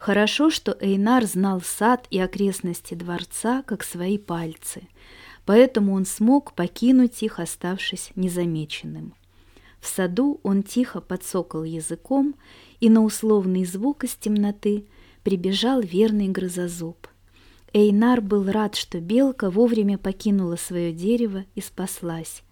Хорошо, 0.00 0.48
что 0.48 0.74
Эйнар 0.80 1.26
знал 1.26 1.60
сад 1.60 2.06
и 2.08 2.18
окрестности 2.18 2.94
дворца, 2.94 3.62
как 3.64 3.84
свои 3.84 4.16
пальцы, 4.16 4.88
поэтому 5.50 5.94
он 5.94 6.06
смог 6.06 6.52
покинуть 6.52 7.24
их, 7.24 7.40
оставшись 7.40 8.12
незамеченным. 8.14 9.14
В 9.80 9.88
саду 9.88 10.38
он 10.44 10.62
тихо 10.62 11.00
подсокал 11.00 11.64
языком, 11.64 12.36
и 12.78 12.88
на 12.88 13.02
условный 13.02 13.64
звук 13.64 14.04
из 14.04 14.14
темноты 14.14 14.86
прибежал 15.24 15.80
верный 15.80 16.28
грызозуб. 16.28 17.08
Эйнар 17.72 18.20
был 18.20 18.48
рад, 18.48 18.76
что 18.76 19.00
белка 19.00 19.50
вовремя 19.50 19.98
покинула 19.98 20.54
свое 20.54 20.92
дерево 20.92 21.44
и 21.56 21.60
спаслась. 21.60 22.44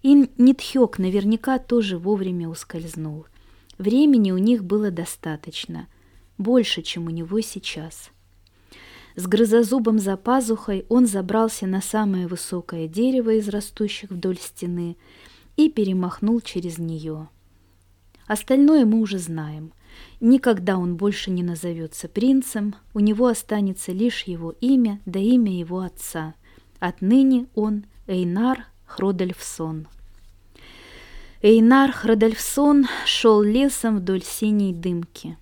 И 0.00 0.14
Нитхёк 0.38 0.98
наверняка 0.98 1.58
тоже 1.58 1.98
вовремя 1.98 2.48
ускользнул. 2.48 3.26
Времени 3.76 4.30
у 4.30 4.38
них 4.38 4.64
было 4.64 4.90
достаточно, 4.90 5.88
больше, 6.38 6.80
чем 6.80 7.04
у 7.04 7.10
него 7.10 7.38
сейчас. 7.42 8.12
С 9.16 9.26
грызозубом 9.26 9.98
за 9.98 10.18
пазухой 10.18 10.84
он 10.90 11.06
забрался 11.06 11.66
на 11.66 11.80
самое 11.80 12.26
высокое 12.26 12.86
дерево 12.86 13.30
из 13.30 13.48
растущих 13.48 14.10
вдоль 14.10 14.36
стены 14.36 14.98
и 15.56 15.70
перемахнул 15.70 16.42
через 16.42 16.76
нее. 16.76 17.28
Остальное 18.26 18.84
мы 18.84 19.00
уже 19.00 19.18
знаем. 19.18 19.72
Никогда 20.20 20.76
он 20.76 20.96
больше 20.96 21.30
не 21.30 21.42
назовется 21.42 22.08
принцем, 22.08 22.74
у 22.92 23.00
него 23.00 23.28
останется 23.28 23.90
лишь 23.90 24.24
его 24.24 24.54
имя 24.60 25.00
да 25.06 25.18
имя 25.18 25.58
его 25.58 25.80
отца. 25.80 26.34
Отныне 26.78 27.46
он 27.54 27.86
Эйнар 28.06 28.66
Хродольфсон. 28.84 29.88
Эйнар 31.40 31.90
Хродольфсон 31.90 32.86
шел 33.06 33.40
лесом 33.40 33.96
вдоль 33.96 34.22
синей 34.22 34.74
дымки. 34.74 35.38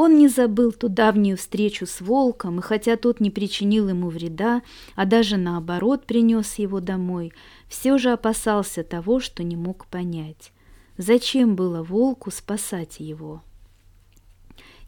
Он 0.00 0.16
не 0.16 0.28
забыл 0.28 0.70
ту 0.70 0.88
давнюю 0.88 1.36
встречу 1.36 1.84
с 1.84 2.00
волком, 2.00 2.60
и 2.60 2.62
хотя 2.62 2.96
тот 2.96 3.18
не 3.18 3.32
причинил 3.32 3.88
ему 3.88 4.10
вреда, 4.10 4.62
а 4.94 5.06
даже 5.06 5.36
наоборот 5.36 6.06
принес 6.06 6.54
его 6.54 6.78
домой, 6.78 7.32
все 7.68 7.98
же 7.98 8.12
опасался 8.12 8.84
того, 8.84 9.18
что 9.18 9.42
не 9.42 9.56
мог 9.56 9.86
понять. 9.86 10.52
Зачем 10.98 11.56
было 11.56 11.82
волку 11.82 12.30
спасать 12.30 13.00
его? 13.00 13.42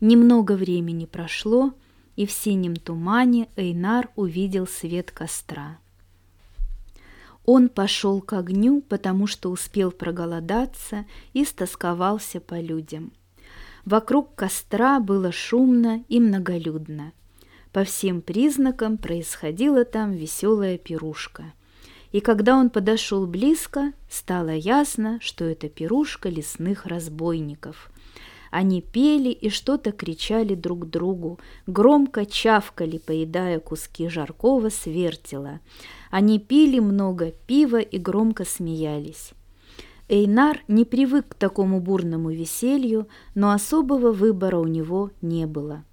Немного 0.00 0.52
времени 0.52 1.06
прошло, 1.06 1.74
и 2.14 2.24
в 2.24 2.30
синем 2.30 2.76
тумане 2.76 3.48
Эйнар 3.56 4.10
увидел 4.14 4.68
свет 4.68 5.10
костра. 5.10 5.80
Он 7.44 7.68
пошел 7.68 8.20
к 8.20 8.32
огню, 8.34 8.80
потому 8.80 9.26
что 9.26 9.50
успел 9.50 9.90
проголодаться 9.90 11.04
и 11.32 11.44
стосковался 11.44 12.40
по 12.40 12.60
людям. 12.60 13.10
Вокруг 13.84 14.34
костра 14.34 15.00
было 15.00 15.32
шумно 15.32 16.04
и 16.08 16.20
многолюдно. 16.20 17.12
По 17.72 17.84
всем 17.84 18.20
признакам 18.20 18.98
происходила 18.98 19.84
там 19.84 20.12
веселая 20.12 20.76
пирушка. 20.76 21.52
И 22.12 22.20
когда 22.20 22.56
он 22.56 22.70
подошел 22.70 23.26
близко, 23.26 23.92
стало 24.10 24.50
ясно, 24.50 25.18
что 25.20 25.44
это 25.44 25.68
пирушка 25.68 26.28
лесных 26.28 26.86
разбойников. 26.86 27.90
Они 28.50 28.82
пели 28.82 29.28
и 29.28 29.48
что-то 29.48 29.92
кричали 29.92 30.56
друг 30.56 30.90
другу, 30.90 31.38
громко 31.68 32.26
чавкали, 32.26 32.98
поедая 32.98 33.60
куски 33.60 34.08
жаркого 34.08 34.70
свертела. 34.70 35.60
Они 36.10 36.40
пили 36.40 36.80
много 36.80 37.30
пива 37.30 37.78
и 37.78 37.98
громко 37.98 38.44
смеялись. 38.44 39.30
Эйнар 40.10 40.64
не 40.66 40.84
привык 40.84 41.28
к 41.28 41.34
такому 41.34 41.80
бурному 41.80 42.30
веселью, 42.30 43.06
но 43.36 43.52
особого 43.52 44.10
выбора 44.10 44.58
у 44.58 44.66
него 44.66 45.12
не 45.22 45.46
было. 45.46 45.84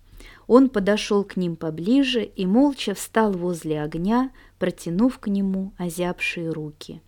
Он 0.48 0.70
подошел 0.70 1.24
к 1.24 1.38
ним 1.38 1.56
поближе 1.56 2.24
и 2.24 2.48
молча 2.48 2.96
встал 2.96 3.32
возле 3.32 3.80
огня, 3.80 4.32
протянув 4.58 5.20
к 5.20 5.28
нему 5.28 5.72
озябшие 5.78 6.50
руки. 6.50 7.00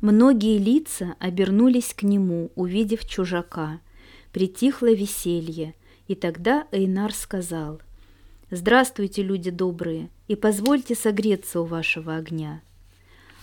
Многие 0.00 0.56
лица 0.56 1.16
обернулись 1.18 1.94
к 1.94 2.04
нему, 2.04 2.52
увидев 2.54 3.04
чужака. 3.04 3.80
Притихло 4.32 4.92
веселье, 4.92 5.74
и 6.06 6.14
тогда 6.14 6.68
Эйнар 6.70 7.12
сказал, 7.12 7.82
«Здравствуйте, 8.52 9.24
люди 9.24 9.50
добрые, 9.50 10.10
и 10.28 10.36
позвольте 10.36 10.94
согреться 10.94 11.60
у 11.60 11.64
вашего 11.64 12.14
огня». 12.14 12.62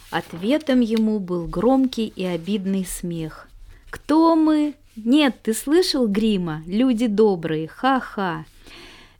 Ответом 0.09 0.79
ему 0.79 1.19
был 1.19 1.47
громкий 1.47 2.07
и 2.07 2.23
обидный 2.23 2.85
смех. 2.85 3.49
«Кто 3.89 4.35
мы? 4.35 4.73
Нет, 4.95 5.35
ты 5.43 5.53
слышал, 5.53 6.07
Грима? 6.07 6.63
Люди 6.65 7.07
добрые, 7.07 7.67
ха-ха!» 7.67 8.45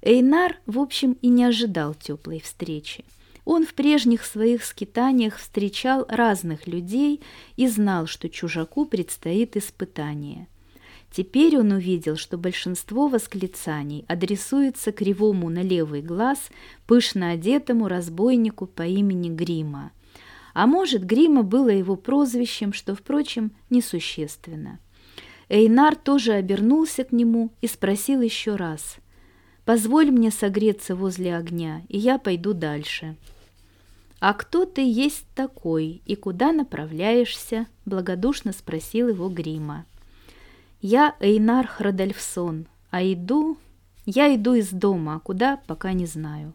Эйнар, 0.02 0.58
в 0.66 0.80
общем, 0.80 1.18
и 1.22 1.28
не 1.28 1.44
ожидал 1.44 1.94
теплой 1.94 2.40
встречи. 2.40 3.04
Он 3.44 3.66
в 3.66 3.74
прежних 3.74 4.26
своих 4.26 4.64
скитаниях 4.64 5.38
встречал 5.38 6.06
разных 6.08 6.68
людей 6.68 7.22
и 7.56 7.68
знал, 7.68 8.08
что 8.08 8.30
чужаку 8.30 8.86
предстоит 8.86 9.58
испытание. 9.58 10.48
Теперь 11.12 11.58
он 11.58 11.72
увидел, 11.72 12.16
что 12.18 12.38
большинство 12.38 13.08
восклицаний 13.08 14.06
адресуется 14.08 14.92
кривому 14.92 15.50
на 15.50 15.62
левый 15.64 16.02
глаз, 16.02 16.50
пышно 16.86 17.32
одетому 17.32 17.88
разбойнику 17.88 18.68
по 18.68 18.84
имени 18.84 19.30
Грима. 19.30 19.92
А 20.58 20.66
может, 20.66 21.06
Грима 21.06 21.44
было 21.44 21.70
его 21.70 21.96
прозвищем, 21.96 22.74
что, 22.74 22.96
впрочем, 22.96 23.52
несущественно. 23.70 24.80
Эйнар 25.50 25.96
тоже 25.96 26.34
обернулся 26.34 27.04
к 27.04 27.12
нему 27.12 27.52
и 27.62 27.68
спросил 27.68 28.22
еще 28.22 28.56
раз. 28.56 28.96
«Позволь 29.66 30.10
мне 30.10 30.32
согреться 30.32 30.96
возле 30.96 31.38
огня, 31.38 31.84
и 31.90 32.00
я 32.00 32.18
пойду 32.18 32.54
дальше». 32.54 33.18
«А 34.20 34.34
кто 34.34 34.66
ты 34.66 34.82
есть 34.82 35.28
такой 35.36 36.02
и 36.08 36.16
куда 36.16 36.52
направляешься?»– 36.52 37.68
благодушно 37.86 38.52
спросил 38.52 39.10
его 39.10 39.30
Грима. 39.30 39.86
«Я 40.82 41.16
Эйнар 41.20 41.68
Храдальфсон, 41.68 42.66
а 42.90 43.04
иду...» 43.04 43.60
«Я 44.08 44.34
иду 44.34 44.56
из 44.56 44.72
дома, 44.72 45.18
а 45.18 45.20
куда, 45.20 45.58
пока 45.68 45.94
не 45.94 46.08
знаю». 46.08 46.54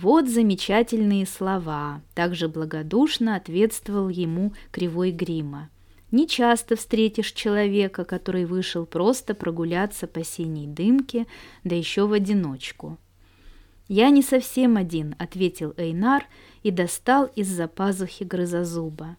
Вот 0.00 0.28
замечательные 0.28 1.26
слова, 1.26 2.02
также 2.14 2.46
благодушно 2.48 3.34
ответствовал 3.34 4.08
ему 4.08 4.52
кривой 4.70 5.10
грима. 5.10 5.70
Не 6.12 6.28
часто 6.28 6.76
встретишь 6.76 7.32
человека, 7.32 8.04
который 8.04 8.44
вышел 8.44 8.86
просто 8.86 9.34
прогуляться 9.34 10.06
по 10.06 10.22
синей 10.22 10.68
дымке, 10.68 11.26
да 11.64 11.74
еще 11.74 12.06
в 12.06 12.12
одиночку. 12.12 12.96
«Я 13.88 14.10
не 14.10 14.22
совсем 14.22 14.76
один»,— 14.76 15.16
ответил 15.18 15.74
Эйнар 15.76 16.24
и 16.62 16.70
достал 16.70 17.28
из-за 17.34 17.66
пазухи 17.66 18.22
грызозуба. 18.22 19.16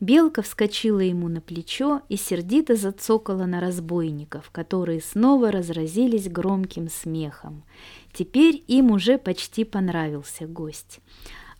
Белка 0.00 0.42
вскочила 0.42 1.00
ему 1.00 1.28
на 1.28 1.40
плечо 1.40 2.02
и 2.08 2.16
сердито 2.16 2.76
зацокала 2.76 3.46
на 3.46 3.60
разбойников, 3.60 4.50
которые 4.50 5.00
снова 5.00 5.50
разразились 5.50 6.28
громким 6.28 6.88
смехом. 6.88 7.64
Теперь 8.12 8.62
им 8.68 8.92
уже 8.92 9.18
почти 9.18 9.64
понравился 9.64 10.46
гость. 10.46 11.00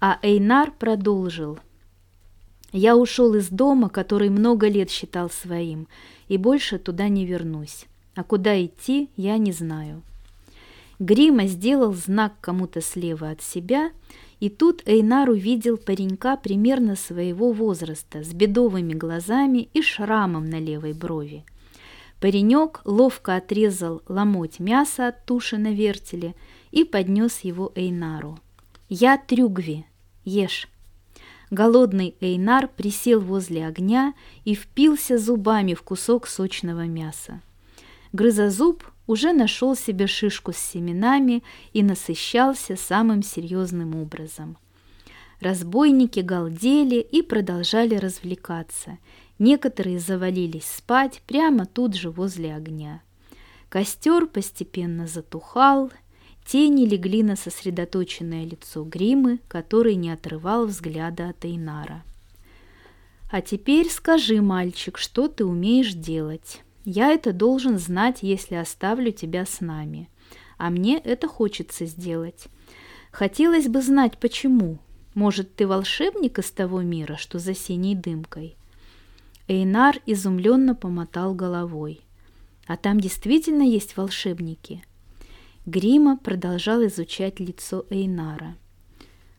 А 0.00 0.18
Эйнар 0.22 0.70
продолжил. 0.70 1.58
«Я 2.70 2.96
ушел 2.96 3.34
из 3.34 3.48
дома, 3.48 3.88
который 3.88 4.28
много 4.28 4.68
лет 4.68 4.90
считал 4.90 5.30
своим, 5.30 5.88
и 6.28 6.36
больше 6.36 6.78
туда 6.78 7.08
не 7.08 7.26
вернусь. 7.26 7.86
А 8.14 8.22
куда 8.22 8.62
идти, 8.64 9.10
я 9.16 9.36
не 9.38 9.50
знаю». 9.52 10.02
Грима 11.00 11.46
сделал 11.46 11.92
знак 11.92 12.34
кому-то 12.40 12.80
слева 12.80 13.30
от 13.30 13.42
себя– 13.42 13.90
и 14.40 14.48
тут 14.48 14.82
Эйнар 14.86 15.28
увидел 15.30 15.76
паренька 15.76 16.36
примерно 16.36 16.96
своего 16.96 17.52
возраста, 17.52 18.22
с 18.22 18.32
бедовыми 18.32 18.94
глазами 18.94 19.68
и 19.72 19.82
шрамом 19.82 20.48
на 20.48 20.60
левой 20.60 20.92
брови. 20.92 21.44
Паренек 22.20 22.80
ловко 22.84 23.36
отрезал 23.36 24.02
ломоть 24.08 24.58
мяса 24.58 25.08
от 25.08 25.24
туши 25.24 25.56
на 25.56 25.72
вертеле 25.72 26.34
и 26.70 26.84
поднес 26.84 27.40
его 27.40 27.72
Эйнару. 27.74 28.38
«Я 28.88 29.18
Трюгви, 29.18 29.86
ешь». 30.24 30.68
Голодный 31.50 32.14
Эйнар 32.20 32.68
присел 32.68 33.20
возле 33.20 33.66
огня 33.66 34.14
и 34.44 34.54
впился 34.54 35.16
зубами 35.16 35.74
в 35.74 35.82
кусок 35.82 36.26
сочного 36.26 36.86
мяса. 36.86 37.40
Грызозуб 38.12 38.84
уже 39.08 39.32
нашел 39.32 39.74
себе 39.74 40.06
шишку 40.06 40.52
с 40.52 40.58
семенами 40.58 41.42
и 41.72 41.82
насыщался 41.82 42.76
самым 42.76 43.24
серьезным 43.24 43.96
образом. 43.96 44.56
Разбойники 45.40 46.20
галдели 46.20 47.00
и 47.00 47.22
продолжали 47.22 47.96
развлекаться. 47.96 48.98
Некоторые 49.38 49.98
завалились 49.98 50.66
спать 50.66 51.22
прямо 51.26 51.64
тут 51.64 51.96
же 51.96 52.10
возле 52.10 52.54
огня. 52.54 53.02
Костер 53.68 54.26
постепенно 54.26 55.06
затухал, 55.06 55.90
Тени 56.50 56.86
легли 56.86 57.22
на 57.22 57.36
сосредоточенное 57.36 58.46
лицо 58.46 58.82
Гримы, 58.82 59.38
который 59.48 59.96
не 59.96 60.10
отрывал 60.10 60.64
взгляда 60.64 61.28
от 61.28 61.44
Эйнара. 61.44 62.02
«А 63.30 63.42
теперь 63.42 63.90
скажи, 63.90 64.40
мальчик, 64.40 64.96
что 64.96 65.28
ты 65.28 65.44
умеешь 65.44 65.92
делать? 65.92 66.62
Я 66.90 67.12
это 67.12 67.34
должен 67.34 67.78
знать, 67.78 68.20
если 68.22 68.54
оставлю 68.54 69.12
тебя 69.12 69.44
с 69.44 69.60
нами. 69.60 70.08
А 70.56 70.70
мне 70.70 70.96
это 70.96 71.28
хочется 71.28 71.84
сделать. 71.84 72.46
Хотелось 73.12 73.68
бы 73.68 73.82
знать, 73.82 74.16
почему. 74.16 74.78
Может, 75.12 75.54
ты 75.54 75.66
волшебник 75.66 76.38
из 76.38 76.50
того 76.50 76.80
мира, 76.80 77.16
что 77.16 77.38
за 77.38 77.54
синей 77.54 77.94
дымкой?» 77.94 78.56
Эйнар 79.48 79.96
изумленно 80.06 80.74
помотал 80.74 81.34
головой. 81.34 82.00
«А 82.66 82.78
там 82.78 83.00
действительно 83.00 83.64
есть 83.64 83.98
волшебники?» 83.98 84.82
Грима 85.66 86.16
продолжал 86.16 86.86
изучать 86.86 87.38
лицо 87.38 87.84
Эйнара. 87.90 88.56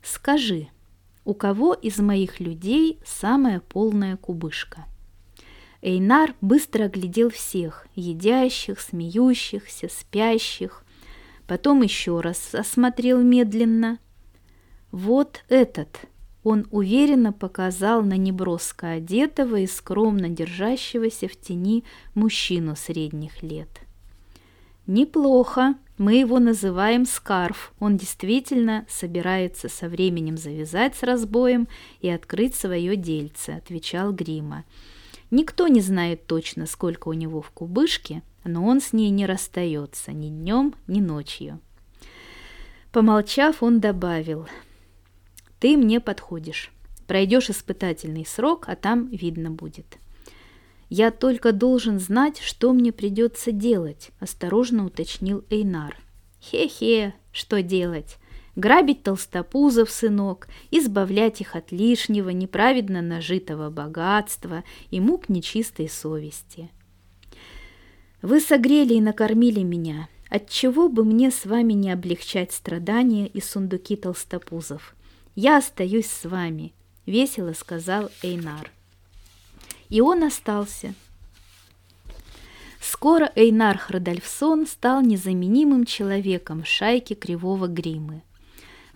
«Скажи, 0.04 0.68
у 1.26 1.34
кого 1.34 1.74
из 1.74 1.98
моих 1.98 2.40
людей 2.40 3.00
самая 3.04 3.60
полная 3.60 4.18
кубышка?» 4.18 4.86
Эйнар 5.82 6.36
быстро 6.42 6.86
оглядел 6.86 7.30
всех, 7.30 7.88
едящих, 7.96 8.80
смеющихся, 8.80 9.88
спящих. 9.89 10.84
Потом 11.48 11.82
еще 11.82 12.20
раз 12.20 12.54
осмотрел 12.54 13.22
медленно. 13.22 14.00
«Вот 14.92 15.44
этот!» 15.50 16.00
Он 16.44 16.68
уверенно 16.72 17.34
показал 17.34 18.02
на 18.02 18.15
неброско 18.15 18.92
одетого 18.92 19.58
и 19.58 19.68
скромно 19.68 20.30
держащегося 20.30 21.28
в 21.28 21.36
тени 21.36 21.84
мужчину 22.15 22.76
средних 22.76 23.44
лет. 23.44 23.70
«Неплохо», 24.88 25.76
мы 26.00 26.15
его 26.15 26.39
называем 26.39 27.06
Скарф. 27.06 27.74
Он 27.78 27.98
действительно 27.98 28.86
собирается 28.88 29.68
со 29.68 29.89
временем 29.89 30.38
завязать 30.38 30.96
с 30.96 31.04
разбоем 31.04 31.68
и 32.00 32.10
открыть 32.10 32.56
свое 32.56 32.96
дельце, 32.96 33.56
отвечал 33.58 34.13
Грима. 34.13 34.63
Никто 35.32 35.68
не 35.68 35.82
знает 35.82 36.26
точно, 36.26 36.65
сколько 36.65 37.08
у 37.10 37.13
него 37.13 37.42
в 37.42 37.52
кубышке, 37.52 38.24
но 38.44 38.65
он 38.65 38.82
с 38.82 38.94
ней 38.94 39.10
не 39.10 39.26
расстается 39.26 40.12
ни 40.12 40.30
днем, 40.30 40.74
ни 40.88 41.02
ночью. 41.02 41.60
Помолчав, 42.92 43.62
он 43.62 43.80
добавил, 43.80 44.48
«Ты 45.60 45.78
мне 45.78 46.00
подходишь. 46.00 46.72
Пройдешь 47.06 47.50
испытательный 47.50 48.26
срок, 48.26 48.65
а 48.68 48.76
там 48.76 49.08
видно 49.08 49.52
будет». 49.52 49.98
«Я 50.89 51.12
только 51.12 51.52
должен 51.52 52.00
знать, 52.00 52.39
что 52.39 52.74
мне 52.74 52.92
придется 52.92 53.52
делать»,– 53.52 54.10
осторожно 54.20 54.86
уточнил 54.86 55.46
Эйнар. 55.52 55.96
«Хе-хе, 56.42 57.13
что 57.32 57.62
делать? 57.62 58.18
Грабить 58.60 59.04
толстопузов, 59.04 59.89
сынок, 59.89 60.50
избавлять 60.69 61.39
их 61.39 61.56
от 61.56 61.72
лишнего, 61.72 62.30
неправедно 62.30 63.02
нажитого 63.02 63.69
богатства 63.69 64.65
и 64.91 65.00
мук 65.00 65.30
нечистой 65.30 65.88
совести. 65.88 66.69
Вы 68.22 68.41
согрели 68.41 68.95
и 68.95 69.02
накормили 69.02 69.62
меня. 69.62 70.10
Отчего 70.30 70.89
бы 70.89 71.06
мне 71.06 71.32
с 71.32 71.45
вами 71.45 71.72
не 71.72 71.89
облегчать 71.89 72.52
страдания 72.52 73.28
и 73.28 73.39
сундуки 73.39 73.95
толстопузов? 73.95 74.93
Я 75.36 75.58
остаюсь 75.58 76.08
с 76.08 76.26
вами»,— 76.26 76.74
весело 77.06 77.54
сказал 77.54 78.10
Эйнар 78.22 78.72
и 79.89 80.02
он 80.02 80.24
остался. 80.24 80.93
Скоро 82.80 83.32
Эйнар 83.36 83.78
Храдальфсон 83.78 84.65
стал 84.65 85.02
незаменимым 85.02 85.86
человеком 85.86 86.63
в 86.63 86.67
шайке 86.67 87.15
Кривого 87.15 87.67
Гримы. 87.67 88.22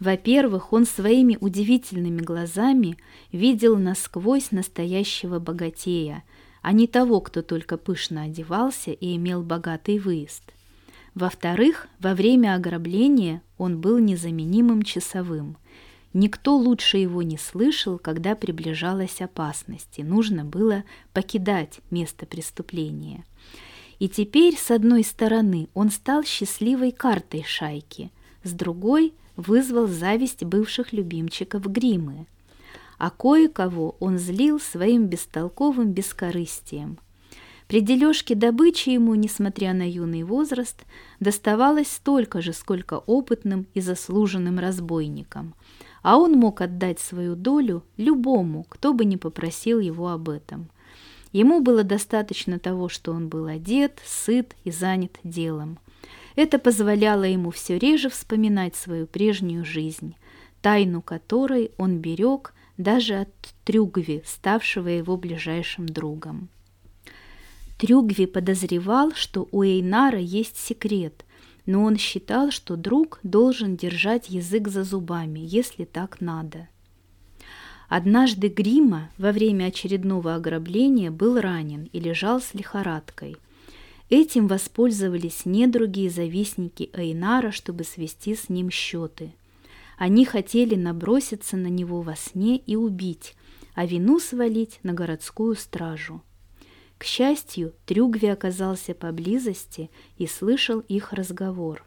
Во-первых, 0.04 0.74
он 0.74 0.86
своими 0.86 1.38
удивительными 1.40 2.20
глазами 2.20 2.98
видел 3.32 3.78
насквозь 3.78 4.52
настоящего 4.52 5.40
богатея, 5.40 6.26
а 6.62 6.74
не 6.74 6.88
того, 6.88 7.22
кто 7.22 7.42
только 7.42 7.78
пышно 7.78 8.24
одевался 8.24 8.92
и 8.92 9.16
имел 9.16 9.44
богатый 9.44 10.00
выезд. 10.00 10.44
Во-вторых, 11.16 11.88
во 12.02 12.16
время 12.16 12.54
ограбления 12.56 13.42
он 13.58 13.80
был 13.80 13.98
незаменимым 13.98 14.84
часовым– 14.84 15.58
Никто 16.16 16.56
лучше 16.56 16.98
его 16.98 17.24
не 17.24 17.40
слышал, 17.40 17.98
когда 17.98 18.36
приближалась 18.36 19.20
опасность, 19.20 19.98
и 19.98 20.04
нужно 20.04 20.46
было 20.46 20.84
покидать 21.12 21.80
место 21.90 22.28
преступления. 22.28 23.26
И 23.98 24.08
теперь, 24.08 24.56
с 24.56 24.70
одной 24.70 25.04
стороны, 25.04 25.70
он 25.74 25.90
стал 25.90 26.24
счастливой 26.24 26.92
картой 26.92 27.44
шайки, 27.44 28.12
с 28.44 28.52
другой 28.52 29.16
вызвал 29.36 29.88
зависть 29.88 30.44
бывших 30.44 30.94
любимчиков 30.94 31.64
Гримы. 31.64 32.28
А 32.98 33.10
кое-кого 33.10 33.96
он 34.00 34.18
злил 34.18 34.60
своим 34.60 35.08
бестолковым 35.08 35.92
бескорыстием. 35.92 37.00
При 37.68 37.82
дележке 37.82 38.36
добычи 38.36 38.90
ему, 38.90 39.16
несмотря 39.16 39.74
на 39.74 39.90
юный 39.90 40.24
возраст, 40.24 40.84
доставалось 41.20 41.92
столько 41.92 42.42
же, 42.42 42.54
сколько 42.54 43.00
опытным 43.00 43.68
и 43.74 43.82
заслуженным 43.82 44.60
разбойникам– 44.60 45.56
а 46.04 46.18
он 46.18 46.34
мог 46.34 46.62
отдать 46.62 47.00
свою 47.00 47.36
долю 47.36 47.84
любому, 47.98 48.66
кто 48.70 48.94
бы 48.94 49.06
не 49.06 49.18
попросил 49.18 49.80
его 49.80 50.10
об 50.10 50.30
этом. 50.30 50.70
Ему 51.32 51.62
было 51.62 51.84
достаточно 51.84 52.60
того, 52.60 52.90
что 52.90 53.14
он 53.14 53.30
был 53.30 53.48
одет, 53.48 54.00
сыт 54.06 54.56
и 54.66 54.72
занят 54.72 55.18
делом. 55.24 55.80
Это 56.36 56.60
позволяло 56.60 57.24
ему 57.24 57.52
все 57.52 57.78
реже 57.78 58.10
вспоминать 58.10 58.76
свою 58.76 59.08
прежнюю 59.08 59.66
жизнь, 59.66 60.16
тайну 60.62 61.02
которой 61.02 61.72
он 61.78 62.00
берег 62.00 62.54
даже 62.78 63.22
от 63.22 63.30
Трюгви, 63.66 64.24
ставшего 64.26 64.88
его 64.88 65.16
ближайшим 65.18 65.88
другом. 65.88 66.50
Трюгви 67.78 68.26
подозревал, 68.26 69.12
что 69.14 69.48
у 69.52 69.64
Эйнара 69.64 70.20
есть 70.20 70.58
секрет– 70.58 71.26
но 71.66 71.84
он 71.84 71.98
считал, 71.98 72.52
что 72.52 72.76
друг 72.76 73.20
должен 73.24 73.76
держать 73.76 74.30
язык 74.30 74.68
за 74.68 74.84
зубами, 74.84 75.40
если 75.40 75.86
так 75.86 76.20
надо. 76.20 76.68
Однажды 77.88 78.48
Грима 78.48 79.10
во 79.18 79.32
время 79.32 79.66
очередного 79.66 80.36
ограбления 80.36 81.12
был 81.12 81.40
ранен 81.40 81.90
и 81.92 82.00
лежал 82.00 82.42
с 82.42 82.54
лихорадкой. 82.54 83.38
Этим 84.16 84.46
воспользовались 84.46 85.44
недруги 85.44 86.02
и 86.02 86.10
завистники 86.10 86.92
Эйнара, 86.94 87.50
чтобы 87.50 87.84
свести 87.84 88.36
с 88.36 88.48
ним 88.48 88.70
счеты. 88.70 89.34
Они 89.98 90.24
хотели 90.24 90.76
наброситься 90.76 91.58
на 91.58 91.66
него 91.66 92.04
во 92.04 92.16
сне 92.16 92.58
и 92.58 92.76
убить, 92.76 93.34
а 93.74 93.88
вину 93.88 94.20
свалить 94.20 94.80
на 94.84 94.94
городскую 94.94 95.56
стражу. 95.56 96.22
К 97.00 97.06
счастью, 97.06 97.74
Трюгви 97.88 98.28
оказался 98.28 98.94
поблизости 98.94 99.90
и 100.20 100.28
слышал 100.28 100.82
их 100.82 101.12
разговор. 101.12 101.84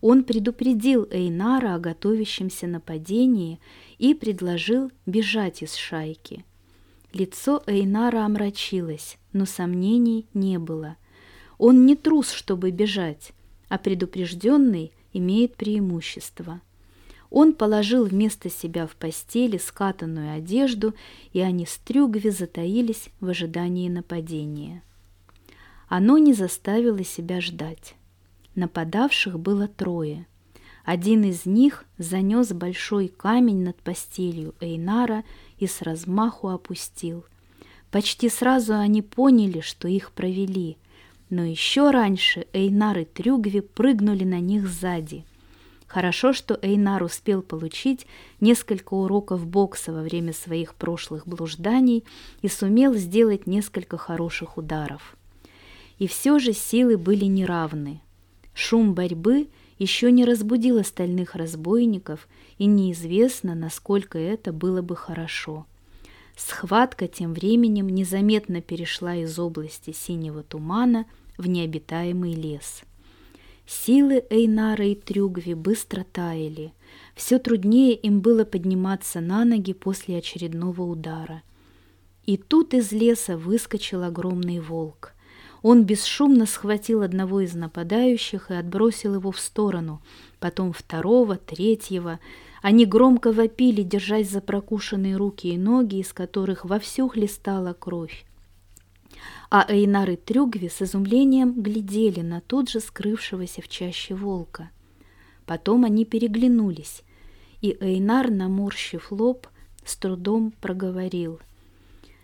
Он 0.00 0.24
предупредил 0.24 1.06
Эйнара 1.08 1.76
о 1.76 1.78
готовящемся 1.78 2.66
нападении 2.66 3.60
и 3.98 4.14
предложил 4.14 4.90
бежать 5.06 5.62
из 5.62 5.76
шайки. 5.76 6.44
Лицо 7.12 7.62
Эйнара 7.68 8.24
омрачилось, 8.24 9.18
но 9.32 9.46
сомнений 9.46 10.26
не 10.34 10.58
было. 10.58 10.96
Он 11.60 11.86
не 11.86 11.94
трус, 11.94 12.32
чтобы 12.32 12.72
бежать, 12.72 13.30
а 13.68 13.78
предупрежденный 13.78 14.90
имеет 15.12 15.54
преимущество– 15.54 16.60
он 17.30 17.52
положил 17.52 18.04
вместо 18.04 18.50
себя 18.50 18.86
в 18.86 18.96
постели 18.96 19.56
скатанную 19.56 20.36
одежду, 20.36 20.94
и 21.32 21.40
они 21.40 21.64
с 21.64 21.78
Трюгви 21.78 22.30
затаились 22.30 23.08
в 23.20 23.28
ожидании 23.28 23.88
нападения. 23.88 24.82
Оно 25.88 26.18
не 26.18 26.34
заставило 26.34 27.04
себя 27.04 27.40
ждать. 27.40 27.94
Нападавших 28.56 29.38
было 29.38 29.68
трое. 29.68 30.26
Один 30.84 31.22
из 31.22 31.46
них 31.46 31.84
занес 31.98 32.52
большой 32.52 33.06
камень 33.08 33.62
над 33.62 33.76
постелью 33.76 34.54
Эйнара 34.60 35.22
и 35.58 35.68
с 35.68 35.82
размаху 35.82 36.48
опустил. 36.48 37.24
Почти 37.92 38.28
сразу 38.28 38.74
они 38.74 39.02
поняли, 39.02 39.60
что 39.60 39.86
их 39.86 40.10
провели, 40.10 40.76
но 41.30 41.44
еще 41.44 41.90
раньше 41.90 42.46
Эйнар 42.52 42.98
и 42.98 43.04
Трюгви 43.04 43.60
прыгнули 43.60 44.24
на 44.24 44.40
них 44.40 44.68
сзади– 44.68 45.24
Хорошо, 45.90 46.32
что 46.32 46.56
Эйнар 46.62 47.02
успел 47.02 47.42
получить 47.42 48.06
несколько 48.40 48.94
уроков 48.94 49.44
бокса 49.44 49.92
во 49.92 50.02
время 50.02 50.32
своих 50.32 50.76
прошлых 50.76 51.26
блужданий 51.26 52.04
и 52.42 52.48
сумел 52.48 52.94
сделать 52.94 53.48
несколько 53.48 53.98
хороших 53.98 54.56
ударов. 54.56 55.16
И 55.98 56.06
все 56.06 56.38
же 56.38 56.52
силы 56.52 56.96
были 56.96 57.24
неравны. 57.24 58.00
Шум 58.54 58.94
борьбы 58.94 59.48
еще 59.80 60.12
не 60.12 60.24
разбудил 60.24 60.78
остальных 60.78 61.34
разбойников, 61.34 62.28
и 62.58 62.66
неизвестно, 62.66 63.56
насколько 63.56 64.16
это 64.16 64.52
было 64.52 64.82
бы 64.82 64.94
хорошо. 64.94 65.66
Схватка 66.36 67.08
тем 67.08 67.34
временем 67.34 67.88
незаметно 67.88 68.60
перешла 68.60 69.16
из 69.16 69.36
области 69.40 69.90
синего 69.90 70.44
тумана 70.44 71.04
в 71.40 71.48
необитаемый 71.48 72.34
лес– 72.34 72.82
Силы 73.72 74.24
Эйнара 74.30 74.84
и 74.84 74.96
Трюгви 74.96 75.54
быстро 75.54 76.02
таяли. 76.02 76.72
Все 77.14 77.38
труднее 77.38 77.94
им 77.94 78.20
было 78.20 78.44
подниматься 78.44 79.20
на 79.20 79.44
ноги 79.44 79.74
после 79.74 80.18
очередного 80.18 80.82
удара. 80.82 81.44
И 82.26 82.36
тут 82.36 82.74
из 82.74 82.90
леса 82.90 83.36
выскочил 83.36 84.02
огромный 84.02 84.58
волк. 84.58 85.12
Он 85.62 85.84
бесшумно 85.84 86.46
схватил 86.46 87.02
одного 87.02 87.42
из 87.42 87.54
нападающих 87.54 88.50
и 88.50 88.54
отбросил 88.54 89.14
его 89.14 89.30
в 89.30 89.38
сторону, 89.38 90.02
потом 90.40 90.72
второго, 90.72 91.36
третьего. 91.36 92.18
Они 92.62 92.84
громко 92.86 93.30
вопили, 93.30 93.82
держась 93.84 94.30
за 94.30 94.40
прокушенные 94.40 95.16
руки 95.16 95.46
и 95.46 95.56
ноги, 95.56 96.00
из 96.00 96.12
которых 96.12 96.64
вовсю 96.64 97.08
хлестала 97.08 97.72
кровь 97.72 98.26
а 99.50 99.66
Эйнар 99.68 100.10
и 100.10 100.16
Трюгви 100.16 100.68
с 100.68 100.82
изумлением 100.82 101.60
глядели 101.60 102.20
на 102.20 102.40
тут 102.40 102.70
же 102.70 102.80
скрывшегося 102.80 103.62
в 103.62 103.68
чаще 103.68 104.14
волка. 104.14 104.70
Потом 105.46 105.84
они 105.84 106.04
переглянулись, 106.04 107.02
и 107.60 107.76
Эйнар, 107.80 108.30
наморщив 108.30 109.10
лоб, 109.10 109.48
с 109.84 109.96
трудом 109.96 110.52
проговорил. 110.60 111.40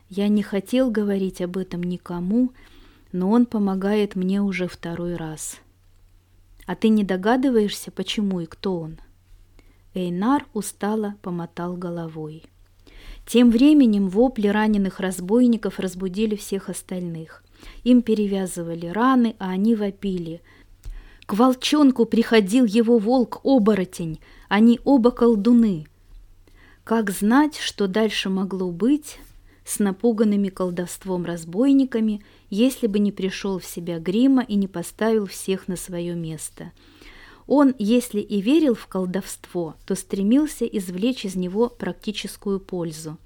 «Я 0.09 0.29
не 0.29 0.43
хотел 0.43 0.91
говорить 0.91 1.41
об 1.41 1.57
этом 1.57 1.83
никому, 1.83 2.53
но 3.13 3.31
он 3.31 3.47
помогает 3.47 4.15
мне 4.15 4.41
уже 4.41 4.69
второй 4.69 5.17
раз. 5.17 5.59
А 6.67 6.77
ты 6.77 6.89
не 6.89 7.03
догадываешься, 7.03 7.91
почему 7.91 8.41
и 8.41 8.47
кто 8.47 8.79
он?» 8.79 8.99
Эйнар 9.95 10.47
устало 10.53 11.17
помотал 11.23 11.77
головой. 11.77 12.45
Тем 13.27 13.51
временем 13.51 14.09
вопли 14.09 14.47
раненых 14.47 15.01
разбойников 15.01 15.81
разбудили 15.81 16.37
всех 16.37 16.69
остальных. 16.69 17.43
Им 17.83 18.03
перевязывали 18.03 18.87
раны, 18.87 19.35
а 19.41 19.51
они 19.51 19.75
вопили. 19.75 20.41
К 21.27 21.35
волчонку 21.35 22.07
приходил 22.07 22.65
его 22.65 22.99
волк-оборотень, 22.99 24.21
они 24.49 24.79
оба 24.85 25.11
колдуны. 25.11 25.89
Как 26.85 27.11
знать, 27.11 27.57
что 27.59 27.89
дальше 27.89 28.29
могло 28.31 28.71
быть 28.71 29.19
с 29.65 29.81
напуганными 29.81 30.49
колдовством 30.49 31.25
разбойниками, 31.25 32.23
если 32.49 32.87
бы 32.87 33.01
не 33.01 33.11
пришел 33.11 33.59
в 33.59 33.65
себя 33.65 33.99
Грима 33.99 34.45
и 34.45 34.55
не 34.55 34.69
поставил 34.69 35.27
всех 35.27 35.67
на 35.67 35.75
свое 35.75 36.15
место– 36.15 36.71
он, 37.47 37.75
если 37.79 38.21
и 38.21 38.41
верил 38.41 38.75
в 38.75 38.87
колдовство, 38.87 39.77
то 39.87 39.95
стремился 39.95 40.65
извлечь 40.65 41.25
из 41.25 41.37
него 41.37 41.69
практическую 41.69 42.59
пользу 42.59 43.19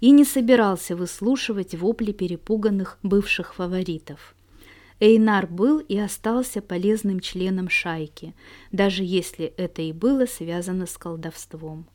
и 0.00 0.10
не 0.10 0.24
собирался 0.24 0.94
выслушивать 0.96 1.74
вопли 1.74 2.12
перепуганных 2.12 2.98
бывших 3.02 3.54
фаворитов. 3.54 4.34
Эйнар 5.00 5.48
был 5.48 5.80
и 5.80 5.98
остался 5.98 6.62
полезным 6.62 7.18
членом 7.18 7.68
шайки, 7.68 8.32
даже 8.70 9.02
если 9.02 9.46
это 9.56 9.82
и 9.82 9.92
было 9.92 10.26
связано 10.26 10.86
с 10.86 10.96
колдовством. 10.96 11.86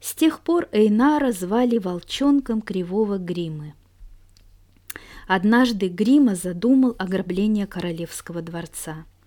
С 0.00 0.14
тех 0.14 0.40
пор 0.40 0.68
Эйнара 0.72 1.32
звали 1.32 1.76
волчонком 1.76 2.62
Кривого 2.62 3.18
Гримы. 3.18 3.74
Однажды 5.26 5.88
Грима 5.88 6.34
задумал 6.34 6.96
ограбление 6.98 7.66
королевского 7.66 8.40
дворца– 8.40 9.04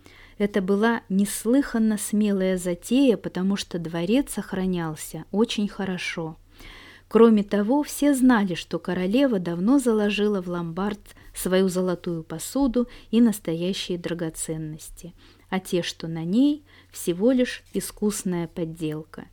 это 0.41 0.59
была 0.59 1.03
неслыханно 1.07 1.99
смелая 1.99 2.57
затея, 2.57 3.15
потому 3.15 3.57
что 3.57 3.77
дворец 3.77 4.39
охранялся 4.39 5.25
очень 5.31 5.67
хорошо. 5.67 6.35
Кроме 7.07 7.43
того, 7.43 7.83
все 7.83 8.15
знали, 8.15 8.55
что 8.55 8.79
королева 8.79 9.37
давно 9.37 9.77
заложила 9.77 10.41
в 10.41 10.47
ломбард 10.47 10.99
свою 11.35 11.69
золотую 11.69 12.23
посуду 12.23 12.87
и 13.11 13.21
настоящие 13.21 13.99
драгоценности, 13.99 15.13
а 15.51 15.59
те, 15.59 15.83
что 15.83 16.07
на 16.07 16.23
ней, 16.23 16.63
всего 16.91 17.31
лишь 17.31 17.63
искусная 17.75 18.47
подделка. 18.47 19.25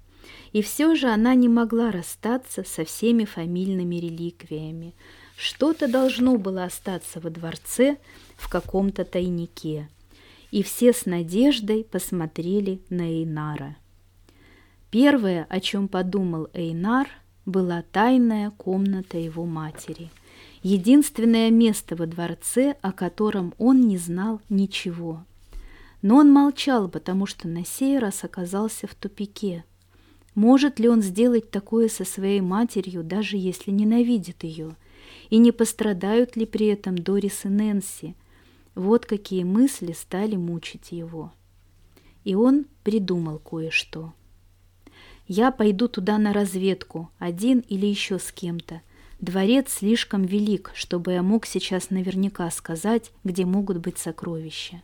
И 0.53 0.61
все 0.61 0.95
же 0.95 1.09
она 1.09 1.35
не 1.35 1.49
могла 1.49 1.91
расстаться 1.91 2.65
со 2.65 2.85
всеми 2.85 3.25
фамильными 3.25 3.97
реликвиями. 3.97 4.95
Что-то 5.39 5.89
должно 5.89 6.37
было 6.37 6.65
остаться 6.65 7.19
во 7.19 7.31
дворце 7.31 7.97
в 8.37 8.51
каком-то 8.51 9.07
тайнике 9.07 9.89
и 10.51 10.63
все 10.63 10.93
с 10.93 11.07
надеждой 11.07 11.85
посмотрели 11.85 12.81
на 12.91 13.03
Эйнара. 13.03 13.77
Первое, 14.91 15.47
о 15.49 15.61
чем 15.61 15.89
подумал 15.89 16.49
Эйнар, 16.55 17.09
была 17.45 17.83
тайная 17.93 18.51
комната 18.51 19.19
его 19.19 19.45
матери, 19.45 20.11
единственное 20.63 21.51
место 21.51 21.97
во 21.97 22.07
дворце, 22.07 22.77
о 22.81 22.93
котором 22.93 23.55
он 23.59 23.83
не 23.83 23.99
знал 23.99 24.41
ничего. 24.49 25.25
Но 26.01 26.17
он 26.17 26.33
молчал, 26.33 26.89
потому 26.89 27.27
что 27.27 27.49
на 27.49 27.65
сей 27.65 27.99
раз 27.99 28.25
оказался 28.25 28.87
в 28.87 28.95
тупике. 28.95 29.65
Может 30.35 30.79
ли 30.79 30.89
он 30.89 31.03
сделать 31.03 31.51
такое 31.51 31.89
со 31.89 32.05
своей 32.05 32.41
матерью, 32.41 33.03
даже 33.03 33.37
если 33.37 33.73
ненавидит 33.73 34.45
ее? 34.45 34.77
И 35.31 35.39
не 35.39 35.53
пострадают 35.53 36.37
ли 36.37 36.47
при 36.47 36.67
этом 36.67 36.97
Дорис 36.97 37.45
и 37.45 37.49
Нэнси– 37.49 38.15
вот 38.75 39.07
какие 39.07 39.45
мысли 39.45 39.93
стали 39.93 40.37
мучить 40.37 40.93
его. 40.93 41.33
И 42.25 42.35
он 42.35 42.67
придумал 42.85 43.39
кое-что. 43.39 44.13
«Я 45.27 45.51
пойду 45.51 45.89
туда 45.89 46.19
на 46.19 46.33
разведку, 46.33 47.11
один 47.19 47.61
или 47.61 47.87
еще 47.87 48.19
с 48.19 48.33
кем-то. 48.33 48.81
Дворец 49.21 49.73
слишком 49.73 50.23
велик, 50.23 50.71
чтобы 50.75 51.13
я 51.13 51.23
мог 51.23 51.45
сейчас 51.45 51.91
наверняка 51.91 52.51
сказать, 52.51 53.13
где 53.25 53.45
могут 53.45 53.79
быть 53.79 53.99
сокровища». 53.99 54.83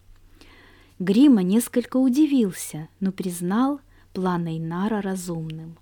Грима 0.99 1.43
несколько 1.43 1.97
удивился, 1.97 2.89
но 3.01 3.11
признал 3.11 3.81
план 4.13 4.47
Эйнара 4.47 5.03
разумным. 5.03 5.77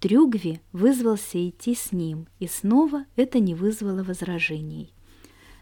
Трюгви 0.00 0.60
вызвался 0.72 1.48
идти 1.48 1.74
с 1.74 1.92
ним, 1.92 2.28
и 2.38 2.46
снова 2.46 3.04
это 3.16 3.40
не 3.40 3.54
вызвало 3.54 4.02
возражений. 4.02 4.92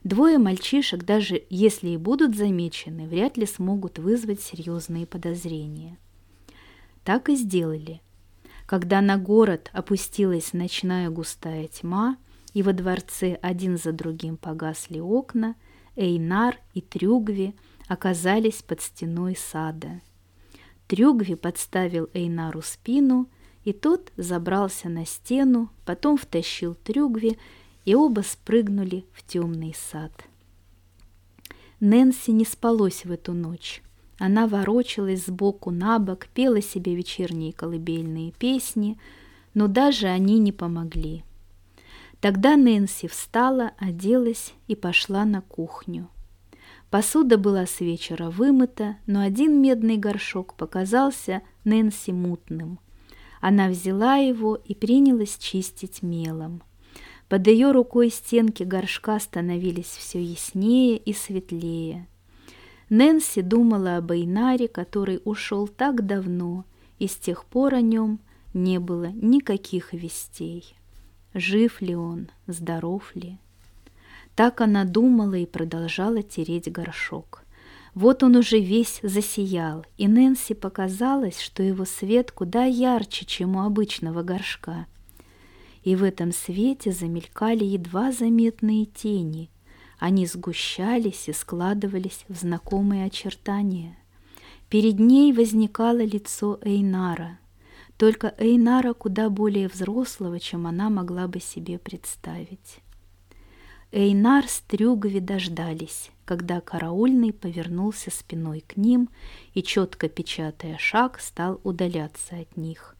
Двое 0.07 0.38
мальчишек, 0.38 1.03
даже 1.03 1.42
если 1.51 1.88
и 1.88 1.97
будут 1.97 2.37
замечены, 2.37 3.09
вряд 3.09 3.37
ли 3.37 3.45
смогут 3.45 3.99
вызвать 3.99 4.40
серьезные 4.40 5.05
подозрения. 5.05 5.99
Так 7.03 7.29
и 7.29 7.35
сделали. 7.35 8.01
Когда 8.66 9.01
на 9.01 9.19
город 9.19 9.69
опустилась 9.73 10.53
ночная 10.53 11.11
густая 11.11 11.66
тьма, 11.66 12.19
и 12.55 12.62
во 12.62 12.73
дворце 12.73 13.37
один 13.42 13.79
за 13.79 13.90
другим 13.90 14.37
погасли 14.37 15.01
окна, 15.01 15.57
Эйнар 15.97 16.57
и 16.73 16.83
Трюгви 16.83 17.57
оказались 17.88 18.62
под 18.62 18.83
стеной 18.83 19.35
сада. 19.37 20.03
Трюгви 20.87 21.35
подставил 21.35 22.09
Эйнару 22.14 22.62
спину, 22.62 23.29
и 23.64 23.73
тот 23.73 24.12
забрался 24.16 24.88
на 24.88 25.05
стену, 25.05 25.69
потом 25.85 26.16
втащил 26.16 26.77
Трюгви 26.77 27.38
и 27.87 27.94
оба 27.94 28.20
спрыгнули 28.20 29.07
в 29.14 29.27
темный 29.27 29.75
сад. 29.75 30.12
Нэнси 31.81 32.33
не 32.33 32.44
спалось 32.44 33.07
в 33.07 33.11
эту 33.11 33.33
ночь. 33.33 33.83
Она 34.18 34.46
ворочалась 34.46 35.27
сбоку 35.27 35.70
на 35.70 35.99
бок, 35.99 36.27
пела 36.27 36.61
себе 36.61 36.94
вечерние 36.94 37.53
колыбельные 37.53 38.33
песни, 38.33 38.99
но 39.55 39.68
даже 39.68 40.09
они 40.09 40.38
не 40.38 40.53
помогли. 40.53 41.22
Тогда 42.20 42.57
Нэнси 42.57 43.09
встала, 43.09 43.72
оделась 43.79 44.53
и 44.66 44.75
пошла 44.75 45.25
на 45.25 45.42
кухню. 45.42 46.09
Посуда 46.90 47.37
была 47.37 47.66
с 47.66 47.81
вечера 47.81 48.31
вымыта, 48.31 48.96
но 49.07 49.20
один 49.20 49.61
медный 49.61 49.96
горшок 49.96 50.55
показался 50.55 51.42
Нэнси 51.64 52.11
мутным. 52.11 52.81
Она 53.40 53.68
взяла 53.68 54.16
его 54.16 54.57
и 54.57 54.75
принялась 54.75 55.37
чистить 55.37 56.03
мелом. 56.03 56.62
Под 57.29 57.47
ее 57.49 57.73
рукой 57.73 58.11
стенки 58.11 58.62
горшка 58.62 59.19
становились 59.19 59.87
все 59.87 60.23
яснее 60.23 60.97
и 60.97 61.12
светлее. 61.12 62.07
Нэнси 62.89 63.43
думала 63.43 63.97
об 63.97 64.12
Эйнаре, 64.12 64.69
который 64.69 65.21
ушел 65.25 65.67
так 65.67 66.07
давно, 66.07 66.65
и 67.01 67.09
с 67.09 67.17
тех 67.17 67.45
пор 67.45 67.75
о 67.75 67.81
нем 67.81 68.21
не 68.55 68.79
было 68.79 69.07
никаких 69.07 69.93
вестей. 69.93 70.77
Жив 71.35 71.81
ли 71.83 71.97
он, 71.97 72.31
здоров 72.47 73.11
ли? 73.15 73.39
Так 74.37 74.61
она 74.61 74.85
думала 74.85 75.35
и 75.35 75.47
продолжала 75.47 76.23
тереть 76.23 76.71
горшок. 76.71 77.43
Вот 77.95 78.23
он 78.23 78.37
уже 78.37 78.61
весь 78.61 79.01
засиял, 79.03 79.85
и 79.97 80.07
Нэнси 80.07 80.55
показалось, 80.55 81.41
что 81.41 81.62
его 81.62 81.85
свет 81.87 82.31
куда 82.31 82.65
ярче, 82.65 83.25
чем 83.25 83.57
у 83.57 83.62
обычного 83.62 84.23
горшка. 84.23 84.87
И 85.87 85.94
в 85.94 86.03
этом 86.03 86.33
свете 86.33 86.90
замелькали 86.90 87.62
едва 87.62 88.11
заметные 88.11 88.87
тени. 88.87 89.51
Они 90.01 90.27
сгущались 90.27 91.29
и 91.29 91.33
складывались 91.33 92.25
в 92.29 92.35
знакомые 92.35 93.05
очертания. 93.05 93.96
Перед 94.68 94.99
ней 94.99 95.33
возникало 95.33 96.03
лицо 96.03 96.59
Эйнара, 96.62 97.38
только 97.99 98.35
Эйнара 98.37 98.94
куда 98.94 99.31
более 99.31 99.68
взрослого, 99.68 100.40
чем 100.40 100.66
она 100.66 100.90
могла 100.90 101.29
бы 101.29 101.38
себе 101.38 101.79
представить. 101.79 102.81
Эйнар 103.92 104.49
с 104.49 104.62
Трюгови 104.62 105.20
дождались, 105.20 106.11
когда 106.25 106.61
караульный 106.61 107.33
повернулся 107.33 108.11
спиной 108.11 108.64
к 108.66 108.77
ним 108.77 109.09
и, 109.55 109.62
четко 109.62 110.09
печатая 110.09 110.79
шаг, 110.79 111.20
стал 111.20 111.61
удаляться 111.62 112.35
от 112.35 112.57
них, 112.57 112.96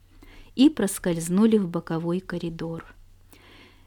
и 0.57 0.69
проскользнули 0.69 1.59
в 1.59 1.69
боковой 1.69 2.19
коридор. 2.19 2.85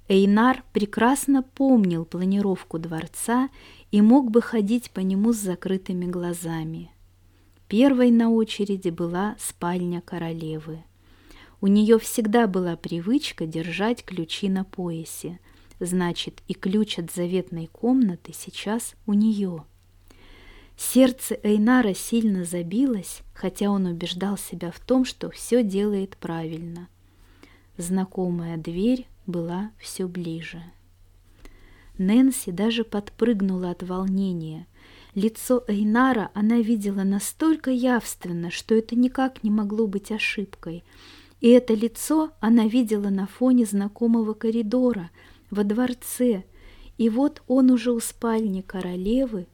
Эйнар 0.08 0.64
прекрасно 0.72 1.44
помнил 1.44 2.06
планировку 2.06 2.80
дворца 2.80 3.50
и 3.92 4.02
мог 4.02 4.32
бы 4.32 4.42
ходить 4.42 4.92
по 4.92 5.02
нему 5.02 5.34
с 5.34 5.38
закрытыми 5.38 6.06
глазами. 6.06 6.92
Первой 7.68 8.10
на 8.10 8.32
очереди 8.32 8.90
была 8.90 9.36
спальня 9.38 10.02
королевы. 10.02 10.84
У 11.60 11.68
нее 11.68 12.00
всегда 12.00 12.48
была 12.48 12.78
привычка 12.78 13.46
держать 13.46 14.06
ключи 14.06 14.48
на 14.48 14.64
поясе– 14.64 15.40
значит, 15.80 16.42
и 16.48 16.54
ключ 16.54 17.00
от 17.00 17.12
заветной 17.12 17.68
комнаты 17.68 18.34
сейчас 18.34 18.96
у 19.06 19.14
нее. 19.14 19.64
Сердце 20.82 21.38
Эйнара 21.44 21.94
сильно 21.94 22.46
забилось, 22.46 23.22
хотя 23.34 23.70
он 23.70 23.86
убеждал 23.86 24.38
себя 24.38 24.72
в 24.72 24.80
том, 24.80 25.04
что 25.04 25.30
все 25.30 25.62
делает 25.62 26.16
правильно. 26.16 26.88
Знакомая 27.76 28.56
дверь 28.56 29.06
была 29.28 29.72
все 29.78 30.08
ближе. 30.08 30.64
Нэнси 31.98 32.52
даже 32.52 32.86
подпрыгнула 32.86 33.72
от 33.72 33.84
волнения. 33.84 34.68
Лицо 35.16 35.66
Эйнара 35.68 36.32
она 36.34 36.60
видела 36.60 37.04
настолько 37.04 37.72
явственно, 37.72 38.50
что 38.50 38.74
это 38.74 38.96
никак 38.96 39.44
не 39.44 39.52
могло 39.52 39.86
быть 39.86 40.14
ошибкой. 40.14 40.86
И 41.42 41.50
это 41.50 41.74
лицо 41.74 42.32
она 42.40 42.68
видела 42.68 43.10
на 43.10 43.28
фоне 43.28 43.66
знакомого 43.66 44.34
коридора– 44.34 45.12
во 45.52 45.64
дворце, 45.64 46.44
и 46.98 47.10
вот 47.10 47.42
он 47.48 47.72
уже 47.72 47.92
у 47.92 48.00
спальни 48.00 48.62
королевы 48.62 49.48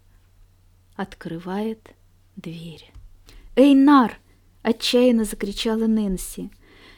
открывает 0.95 1.91
дверь. 2.35 2.91
«Эйнар!»— 3.55 4.19
отчаянно 4.61 5.25
закричала 5.25 5.87
Нэнси. 5.87 6.51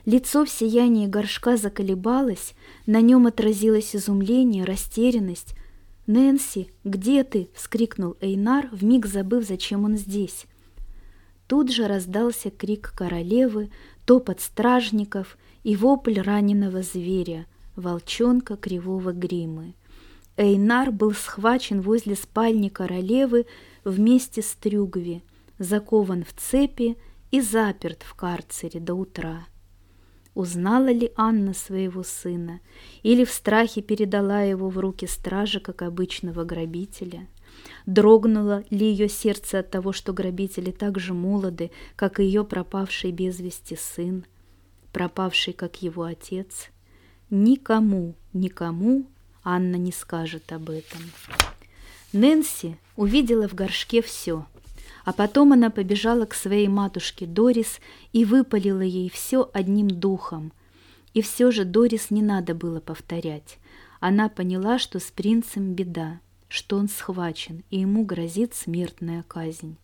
Лицо 0.05 0.45
в 0.45 0.49
сиянии 0.49 1.07
горшка 1.07 1.57
заколебалось, 1.57 2.53
на 2.85 3.01
нем 3.01 3.27
отразилось 3.27 3.95
изумление, 3.95 4.63
растерянность. 4.63 5.53
«Нэнси, 6.05 6.71
где 6.83 7.23
ты?»— 7.23 7.49
вскрикнул 7.53 8.15
Эйнар, 8.21 8.69
вмиг 8.71 9.05
забыв, 9.05 9.45
зачем 9.45 9.83
он 9.83 9.97
здесь. 9.97 10.45
Тут 11.47 11.71
же 11.71 11.87
раздался 11.87 12.49
крик 12.49 12.93
королевы, 12.95 13.69
топот 14.05 14.39
стражников 14.39 15.37
и 15.63 15.75
вопль 15.75 16.19
раненого 16.19 16.81
зверя— 16.81 17.45
волчонка 17.77 18.57
кривого 18.57 19.13
гримы. 19.13 19.75
Эйнар 20.35 20.91
был 20.91 21.13
схвачен 21.13 21.81
возле 21.81 22.15
спальни 22.15 22.69
королевы 22.69 23.45
вместе 23.89 24.41
с 24.41 24.53
Трюгви, 24.55 25.23
закован 25.59 26.23
в 26.23 26.33
цепи 26.33 26.97
и 27.31 27.41
заперт 27.41 28.03
в 28.03 28.13
карцере 28.13 28.79
до 28.79 28.93
утра. 28.93 29.47
Узнала 30.33 30.91
ли 30.91 31.11
Анна 31.15 31.53
своего 31.53 32.03
сына 32.03 32.59
или 33.01 33.25
в 33.25 33.31
страхе 33.31 33.81
передала 33.81 34.41
его 34.41 34.69
в 34.69 34.77
руки 34.77 35.07
стражи, 35.07 35.59
как 35.59 35.81
обычного 35.81 36.43
грабителя? 36.43 37.27
Дрогнуло 37.87 38.63
ли 38.69 38.85
ее 38.85 39.09
сердце 39.09 39.59
от 39.59 39.71
того, 39.71 39.93
что 39.93 40.13
грабители 40.13 40.71
так 40.71 40.99
же 40.99 41.13
молоды, 41.13 41.71
как 41.95 42.19
и 42.19 42.23
ее 42.23 42.43
пропавший 42.43 43.11
без 43.11 43.39
вести 43.39 43.75
сын, 43.75 44.25
пропавший, 44.93 45.53
как 45.53 45.81
его 45.81 46.03
отец– 46.03 46.69
Никому, 47.29 48.15
никому 48.31 49.05
Анна 49.43 49.75
не 49.75 49.91
скажет 49.91 50.53
об 50.53 50.69
этом. 50.69 51.01
Нэнси 52.13 52.77
увидела 52.95 53.47
в 53.47 53.53
горшке 53.53 54.01
все, 54.01 54.45
а 55.03 55.13
потом 55.13 55.53
она 55.53 55.69
побежала 55.69 56.25
к 56.25 56.33
своей 56.33 56.67
матушке 56.67 57.25
Дорис 57.25 57.79
и 58.13 58.25
выпалила 58.25 58.81
ей 58.81 59.09
все 59.09 59.49
одним 59.53 59.87
духом. 59.89 60.51
И 61.13 61.21
все 61.21 61.51
же 61.51 61.65
Дорис 61.65 62.11
не 62.11 62.21
надо 62.21 62.53
было 62.53 62.79
повторять. 62.79 63.57
Она 63.99 64.29
поняла, 64.29 64.79
что 64.79 64.99
с 64.99 65.05
принцем 65.05 65.73
беда, 65.73 66.19
что 66.47 66.77
он 66.77 66.87
схвачен, 66.87 67.63
и 67.69 67.79
ему 67.79 68.05
грозит 68.05 68.53
смертная 68.53 69.23
казнь. 69.23 69.77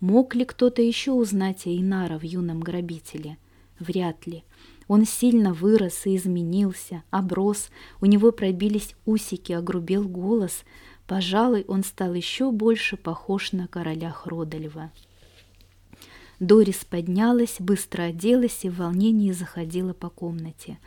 Мог 0.00 0.34
ли 0.34 0.44
кто-то 0.44 0.80
еще 0.80 1.12
узнать 1.12 1.66
о 1.66 1.70
Инара 1.70 2.18
в 2.18 2.22
юном 2.22 2.60
грабителе? 2.60 3.36
Вряд 3.80 4.26
ли. 4.26 4.44
Он 4.86 5.04
сильно 5.04 5.52
вырос 5.52 6.06
и 6.06 6.16
изменился, 6.16 7.02
оброс, 7.10 7.70
у 8.00 8.06
него 8.06 8.32
пробились 8.32 8.94
усики, 9.04 9.52
огрубел 9.52 10.04
голос. 10.04 10.64
Пожалуй, 11.08 11.64
он 11.66 11.84
стал 11.84 12.12
еще 12.12 12.52
больше 12.52 12.98
похож 12.98 13.52
на 13.52 13.66
короля 13.66 14.10
Хродольва. 14.10 14.92
Дорис 16.38 16.84
поднялась, 16.84 17.56
быстро 17.58 18.02
оделась 18.02 18.64
и 18.66 18.68
в 18.68 18.76
волнении 18.76 19.32
заходила 19.32 19.94
по 19.94 20.10
комнате. 20.10 20.78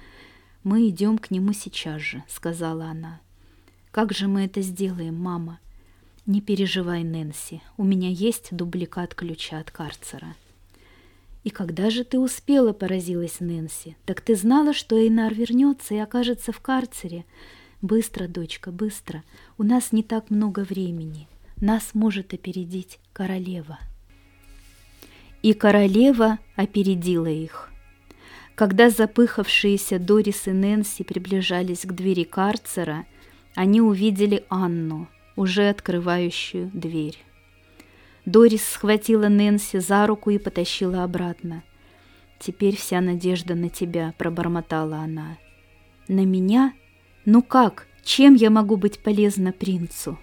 «Мы 0.63 0.87
идем 0.89 1.17
к 1.17 1.31
нему 1.31 1.53
сейчас 1.53 2.01
же»,— 2.01 2.23
сказала 2.27 2.85
она. 2.85 3.19
«Как 3.89 4.13
же 4.13 4.27
мы 4.27 4.45
это 4.45 4.61
сделаем, 4.61 5.15
мама?» 5.15 5.59
«Не 6.27 6.39
переживай, 6.39 7.03
Нэнси, 7.03 7.63
у 7.77 7.83
меня 7.83 8.09
есть 8.09 8.55
дубликат 8.55 9.15
ключа 9.15 9.57
от 9.59 9.71
карцера». 9.71 10.35
«И 11.43 11.49
когда 11.49 11.89
же 11.89 12.03
ты 12.03 12.19
успела?»– 12.19 12.73
поразилась 12.73 13.39
Нэнси. 13.39 13.97
«Так 14.05 14.21
ты 14.21 14.35
знала, 14.35 14.75
что 14.75 14.95
Эйнар 14.95 15.33
вернется 15.33 15.95
и 15.95 15.97
окажется 15.97 16.51
в 16.51 16.59
карцере?» 16.59 17.25
«Быстро, 17.81 18.27
дочка, 18.27 18.71
быстро. 18.71 19.23
У 19.57 19.63
нас 19.63 19.91
не 19.91 20.03
так 20.03 20.29
много 20.29 20.59
времени. 20.59 21.27
Нас 21.57 21.91
может 21.93 22.33
опередить 22.33 22.99
королева». 23.11 23.79
И 25.41 25.53
королева 25.53 26.37
опередила 26.55 27.27
их. 27.27 27.71
Когда 28.53 28.91
запыхавшиеся 28.91 29.97
Дорис 29.97 30.47
и 30.47 30.51
Нэнси 30.51 31.03
приближались 31.03 31.81
к 31.81 31.93
двери 31.93 32.23
карцера, 32.23 33.05
они 33.55 33.81
увидели 33.81 34.45
Анну, 34.49 35.07
уже 35.35 35.69
открывающую 35.69 36.69
дверь. 36.71 37.17
Дорис 38.25 38.63
схватила 38.63 39.29
Нэнси 39.29 39.79
за 39.79 40.05
руку 40.05 40.29
и 40.29 40.37
потащила 40.37 41.03
обратно. 41.03 41.63
«Теперь 42.37 42.75
вся 42.75 43.01
надежда 43.01 43.55
на 43.55 43.69
тебя»,— 43.69 44.13
пробормотала 44.19 44.97
она. 44.97 45.39
«На 46.07 46.23
меня? 46.25 46.73
Ну 47.25 47.41
как? 47.41 47.87
Чем 48.03 48.35
я 48.35 48.49
могу 48.49 48.77
быть 48.77 48.99
полезна 48.99 49.51
принцу?» 49.51 50.17